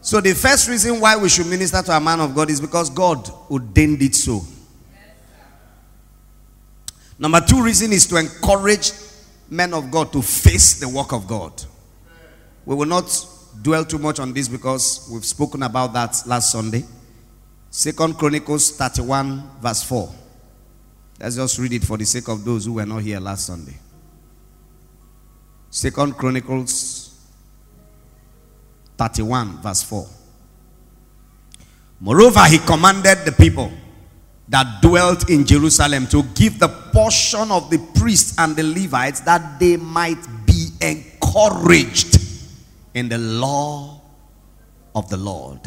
[0.01, 2.89] So, the first reason why we should minister to a man of God is because
[2.89, 4.41] God ordained it so.
[7.19, 8.91] Number two reason is to encourage
[9.47, 11.53] men of God to face the work of God.
[12.65, 13.25] We will not
[13.61, 16.83] dwell too much on this because we've spoken about that last Sunday.
[17.69, 20.11] Second Chronicles 31, verse 4.
[21.19, 23.77] Let's just read it for the sake of those who were not here last Sunday.
[25.69, 27.00] Second Chronicles
[28.97, 30.07] 31, verse 4.
[31.99, 33.71] Moreover, he commanded the people
[34.47, 39.59] that dwelt in Jerusalem to give the portion of the priests and the Levites that
[39.59, 42.19] they might be encouraged
[42.93, 44.01] in the law
[44.93, 45.59] of the Lord.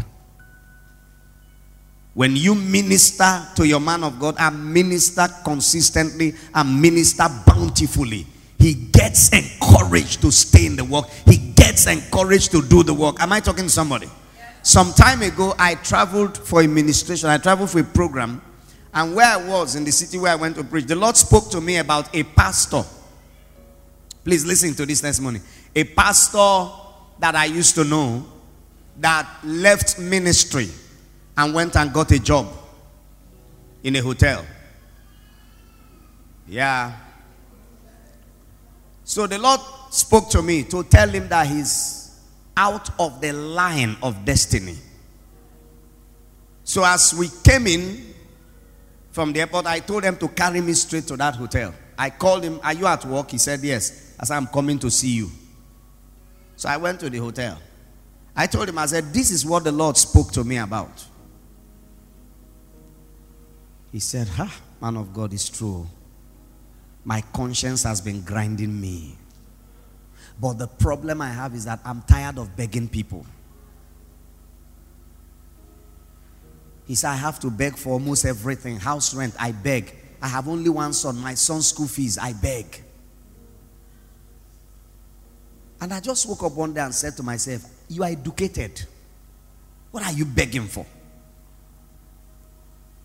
[2.15, 8.27] When you minister to your man of God and minister consistently and minister bountifully,
[8.59, 11.09] he gets encouraged to stay in the work.
[11.27, 13.21] He gets encouraged to do the work.
[13.21, 14.09] Am I talking to somebody?
[14.63, 17.29] Some time ago, I traveled for a ministration.
[17.29, 18.41] I traveled for a program.
[18.95, 21.51] And where I was in the city where I went to preach, the Lord spoke
[21.51, 22.83] to me about a pastor.
[24.25, 25.41] Please listen to this testimony.
[25.75, 26.71] A pastor
[27.19, 28.25] that I used to know
[29.01, 30.69] that left ministry
[31.37, 32.47] and went and got a job
[33.83, 34.47] in a hotel.
[36.49, 36.93] Yeah.
[39.05, 42.19] So the Lord spoke to me to tell him that he's
[42.57, 44.77] out of the line of destiny.
[46.65, 48.15] So as we came in
[49.13, 51.75] from the airport, I told them to carry me straight to that hotel.
[51.97, 53.31] I called him, Are you at work?
[53.31, 54.15] He said, Yes.
[54.19, 55.31] I said, I'm coming to see you.
[56.57, 57.59] So I went to the hotel.
[58.35, 61.05] I told him, I said, This is what the Lord spoke to me about.
[63.93, 65.87] He said, Ha, man of God, is true.
[67.05, 69.17] My conscience has been grinding me.
[70.41, 73.25] But the problem I have is that I'm tired of begging people.
[76.87, 78.79] He said, I have to beg for almost everything.
[78.79, 79.95] House rent, I beg.
[80.21, 81.17] I have only one son.
[81.19, 82.83] My son's school fees, I beg.
[85.81, 88.85] And I just woke up one day and said to myself, You are educated.
[89.91, 90.87] What are you begging for?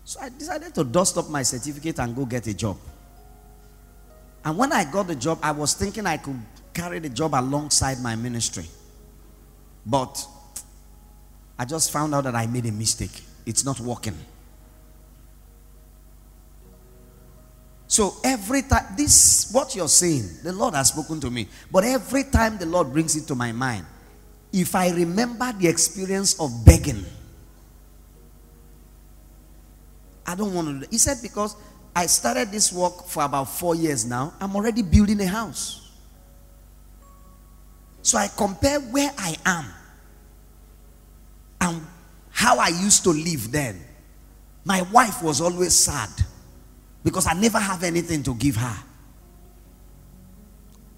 [0.04, 2.78] So I decided to dust up my certificate and go get a job.
[4.44, 6.40] And when I got the job, I was thinking I could
[6.72, 8.64] carry the job alongside my ministry.
[9.84, 10.26] But
[11.58, 13.22] I just found out that I made a mistake.
[13.44, 14.16] It's not working.
[17.86, 21.48] So every time, this, what you're saying, the Lord has spoken to me.
[21.72, 23.84] But every time the Lord brings it to my mind,
[24.52, 27.04] if I remember the experience of begging,
[30.24, 30.88] I don't want to.
[30.88, 31.56] He said, because
[31.94, 35.90] I started this work for about four years now, I'm already building a house.
[38.02, 39.66] So I compare where I am
[41.60, 41.86] and
[42.30, 43.80] how I used to live then.
[44.64, 46.08] My wife was always sad
[47.04, 48.76] because I never have anything to give her.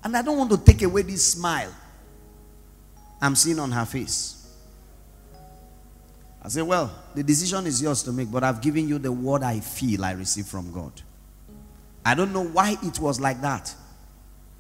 [0.05, 1.73] And I don't want to take away this smile
[3.21, 4.42] I'm seeing on her face.
[6.43, 9.43] I said, Well, the decision is yours to make, but I've given you the word
[9.43, 10.93] I feel I received from God.
[12.05, 13.73] I don't know why it was like that,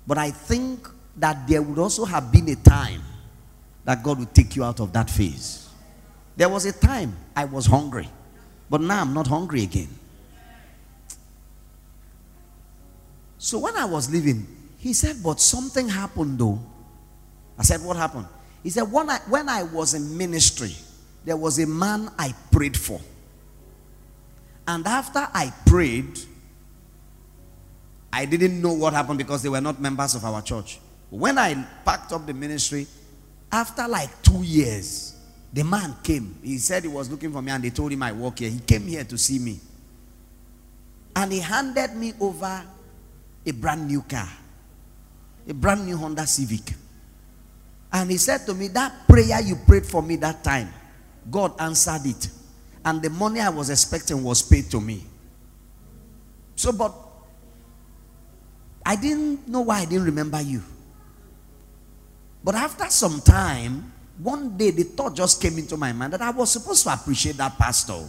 [0.07, 3.03] but I think that there would also have been a time
[3.85, 5.69] that God would take you out of that phase.
[6.37, 8.09] There was a time I was hungry,
[8.71, 9.89] but now I'm not hungry again.
[13.39, 14.47] So when I was leaving,
[14.79, 16.61] he said, But something happened though.
[17.59, 18.27] I said, What happened?
[18.63, 20.77] He said, When I, when I was in ministry,
[21.25, 23.01] there was a man I prayed for.
[24.67, 26.19] And after I prayed,
[28.13, 30.79] I didn't know what happened because they were not members of our church.
[31.11, 32.87] When I packed up the ministry,
[33.51, 35.17] after like two years,
[35.53, 36.39] the man came.
[36.43, 38.51] He said he was looking for me and they told him I work here.
[38.51, 39.61] He came here to see me.
[41.15, 42.65] And he handed me over
[43.45, 44.29] a brand new car,
[45.47, 46.75] a brand new Honda Civic.
[47.93, 50.73] And he said to me, That prayer you prayed for me that time,
[51.31, 52.29] God answered it.
[52.85, 55.05] And the money I was expecting was paid to me.
[56.57, 56.93] So, but
[58.85, 60.63] I didn't know why I didn't remember you.
[62.43, 66.31] But after some time, one day the thought just came into my mind that I
[66.31, 68.09] was supposed to appreciate that pastor.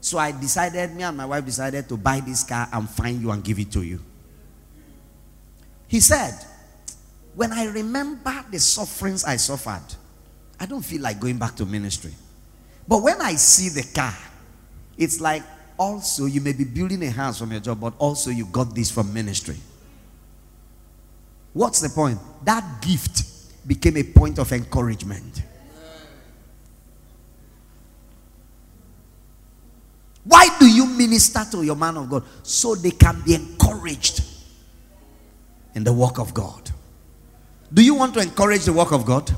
[0.00, 3.30] So I decided, me and my wife decided to buy this car and find you
[3.30, 4.00] and give it to you.
[5.88, 6.34] He said,
[7.34, 9.94] When I remember the sufferings I suffered,
[10.60, 12.12] I don't feel like going back to ministry.
[12.86, 14.14] But when I see the car,
[14.96, 15.42] it's like
[15.78, 18.90] also you may be building a house from your job, but also you got this
[18.90, 19.56] from ministry.
[21.52, 22.18] What's the point?
[22.44, 23.22] That gift
[23.66, 25.42] became a point of encouragement.
[30.24, 32.24] Why do you minister to your man of God?
[32.42, 34.22] So they can be encouraged
[35.74, 36.70] in the work of God.
[37.72, 39.34] Do you want to encourage the work of God?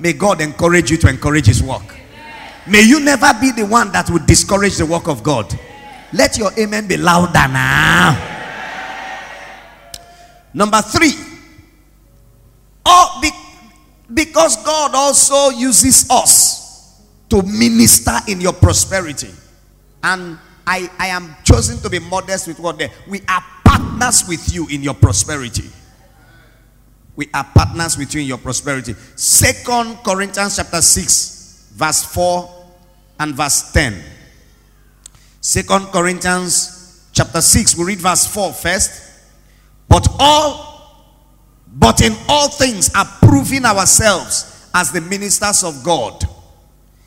[0.00, 1.96] May God encourage you to encourage His work.
[2.66, 5.58] May you never be the one that would discourage the work of God.
[6.12, 8.26] Let your amen be louder now.
[10.52, 11.12] Number three,
[13.20, 13.30] be,
[14.12, 19.30] because God also uses us to minister in your prosperity.
[20.02, 24.52] And I, I am chosen to be modest with what they we are partners with
[24.52, 25.70] you in your prosperity.
[27.16, 28.94] We are partners with you in your prosperity.
[29.16, 32.66] Second Corinthians chapter 6, verse 4
[33.18, 34.02] and verse 10.
[35.40, 39.10] Second Corinthians chapter 6, we read verse 4 first.
[39.88, 40.70] But all,
[41.72, 46.24] but in all things are proving ourselves as the ministers of God.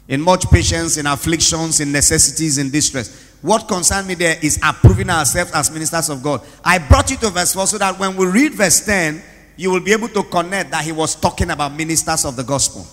[0.07, 3.37] In much patience, in afflictions, in necessities, in distress.
[3.41, 6.41] What concerned me there is approving ourselves as ministers of God.
[6.63, 9.21] I brought you to verse 4 so that when we read verse 10,
[9.55, 12.85] you will be able to connect that he was talking about ministers of the gospel.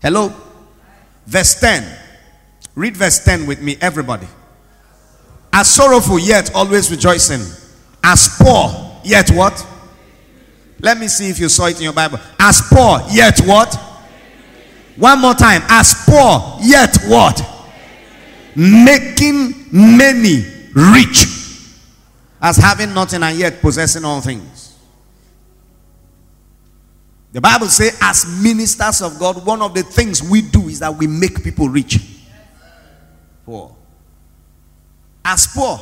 [0.00, 0.32] Hello?
[1.26, 1.98] Verse 10.
[2.74, 4.28] Read verse 10 with me, everybody.
[5.52, 7.40] As sorrowful, yet always rejoicing.
[8.02, 9.66] As poor, Yet what?
[10.80, 12.18] Let me see if you saw it in your Bible.
[12.38, 13.74] As poor, yet what?
[14.96, 15.62] One more time.
[15.68, 17.42] As poor, yet what?
[18.56, 21.26] Making many rich.
[22.40, 24.59] As having nothing and yet possessing all things.
[27.32, 30.94] The Bible says, as ministers of God, one of the things we do is that
[30.94, 31.98] we make people rich.
[33.46, 33.74] Poor.
[35.24, 35.78] As poor,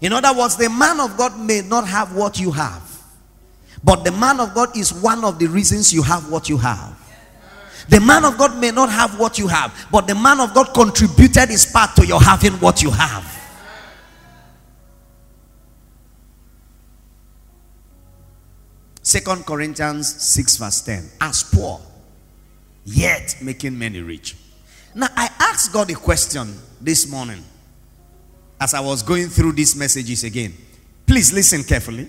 [0.00, 2.82] in other words, the man of God may not have what you have,
[3.84, 6.96] but the man of God is one of the reasons you have what you have.
[7.88, 10.74] The man of God may not have what you have, but the man of God
[10.74, 13.37] contributed his part to your having what you have.
[19.08, 21.10] Second Corinthians 6 verse 10.
[21.22, 21.80] As poor,
[22.84, 24.36] yet making many rich.
[24.94, 27.42] Now I asked God a question this morning
[28.60, 30.52] as I was going through these messages again.
[31.06, 32.06] Please listen carefully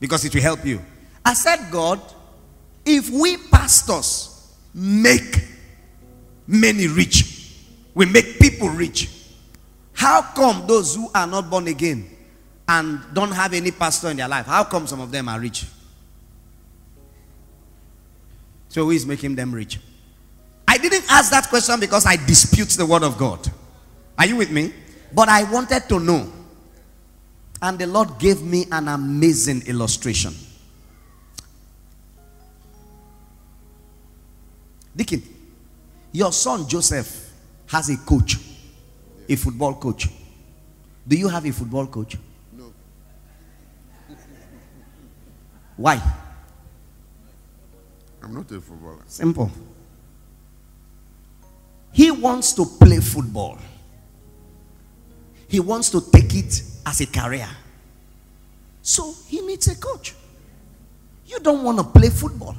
[0.00, 0.80] because it will help you.
[1.24, 2.00] I said, God,
[2.84, 5.36] if we pastors make
[6.48, 7.60] many rich,
[7.94, 9.08] we make people rich,
[9.92, 12.10] how come those who are not born again
[12.66, 15.64] and don't have any pastor in their life, how come some of them are rich?
[18.74, 19.78] So who is making them rich?
[20.66, 23.48] I didn't ask that question because I dispute the word of God.
[24.18, 24.72] Are you with me?
[25.12, 26.26] But I wanted to know.
[27.62, 30.34] And the Lord gave me an amazing illustration.
[34.96, 35.22] Deacon,
[36.10, 37.30] your son Joseph
[37.68, 38.38] has a coach,
[39.28, 40.08] a football coach.
[41.06, 42.16] Do you have a football coach?
[42.52, 42.72] No.
[45.76, 46.23] Why?
[48.24, 49.02] I'm not a footballer.
[49.06, 49.50] Simple.
[51.92, 53.58] He wants to play football.
[55.46, 57.48] He wants to take it as a career.
[58.80, 60.14] So he needs a coach.
[61.26, 62.56] You don't want to play football.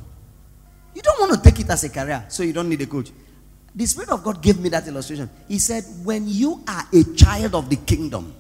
[0.93, 3.11] You don't want to take it as a career, so you don't need a coach.
[3.73, 5.29] The Spirit of God gave me that illustration.
[5.47, 8.33] He said, When you are a child of the kingdom,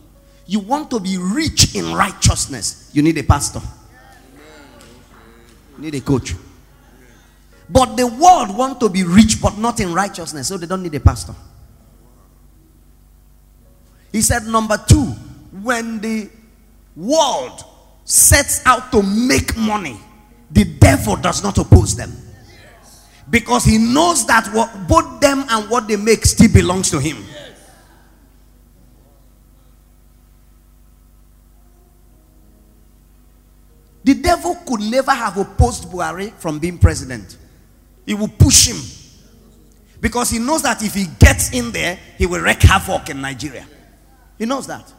[0.45, 3.61] you want to be rich in righteousness, you need a pastor,
[5.75, 6.35] you need a coach.
[7.69, 10.93] But the world want to be rich but not in righteousness, so they don't need
[10.95, 11.33] a pastor.
[14.11, 15.03] He said, number two,
[15.63, 16.29] when the
[16.95, 17.63] world
[18.05, 19.99] sets out to make money,
[20.51, 22.13] the devil does not oppose them.
[23.29, 27.17] Because he knows that what, both them and what they make still belongs to him.
[34.03, 37.37] The devil could never have opposed Buhari from being president.
[38.05, 38.77] He will push him.
[39.99, 43.65] Because he knows that if he gets in there, he will wreak havoc in Nigeria.
[44.37, 44.91] He knows that.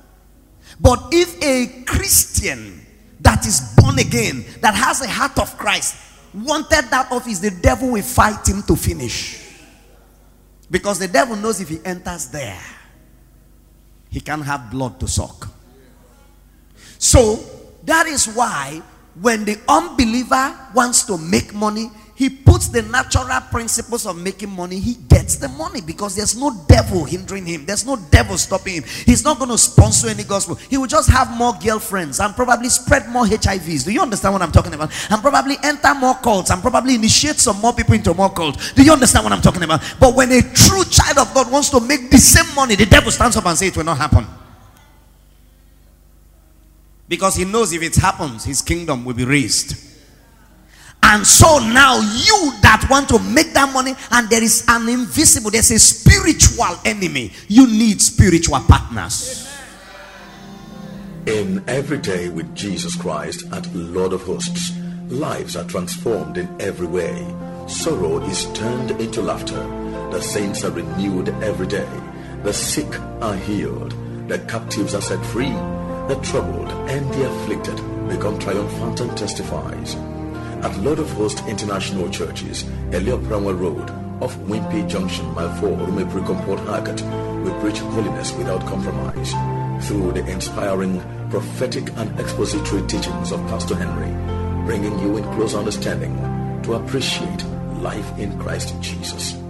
[0.81, 2.85] But if a Christian
[3.21, 5.97] that is born again, that has a heart of Christ,
[6.35, 9.43] wanted that office, the devil will fight him to finish.
[10.71, 12.61] Because the devil knows if he enters there,
[14.11, 15.49] he can have blood to suck.
[16.99, 17.39] So
[17.85, 18.83] that is why
[19.21, 24.81] when the unbeliever wants to make money, he puts the natural principles of making money,
[24.81, 28.85] he gets the money because there's no devil hindering him, there's no devil stopping him.
[29.05, 32.71] He's not going to sponsor any gospel, he will just have more girlfriends and probably
[32.71, 33.85] spread more HIVs.
[33.85, 34.91] Do you understand what I'm talking about?
[35.11, 38.73] And probably enter more cults and probably initiate some more people into more cults.
[38.73, 39.83] Do you understand what I'm talking about?
[40.01, 43.11] But when a true child of God wants to make the same money, the devil
[43.11, 44.27] stands up and says it will not happen.
[47.09, 49.86] Because he knows if it happens, his kingdom will be razed.
[51.03, 55.51] And so now you that want to make that money and there is an invisible,
[55.51, 57.33] there's a spiritual enemy.
[57.49, 59.47] You need spiritual partners.
[61.27, 64.73] In every day with Jesus Christ at Lord of Hosts,
[65.09, 67.27] lives are transformed in every way.
[67.69, 69.63] Sorrow is turned into laughter.
[70.11, 71.89] The saints are renewed every day.
[72.43, 73.93] The sick are healed.
[74.29, 75.51] The captives are set free.
[76.09, 77.77] The troubled and the afflicted
[78.09, 79.97] become triumphant and testifies.
[80.67, 83.89] At Lord of Hosts International Churches, Elliot Bramwell Road,
[84.21, 87.01] off Wimpy Junction, Mile 4, Rumepri Port Harcourt,
[87.45, 89.31] we preach holiness without compromise
[89.87, 94.11] through the inspiring prophetic and expository teachings of Pastor Henry,
[94.67, 96.17] bringing you in close understanding
[96.65, 97.45] to appreciate
[97.79, 99.46] life in Christ Jesus.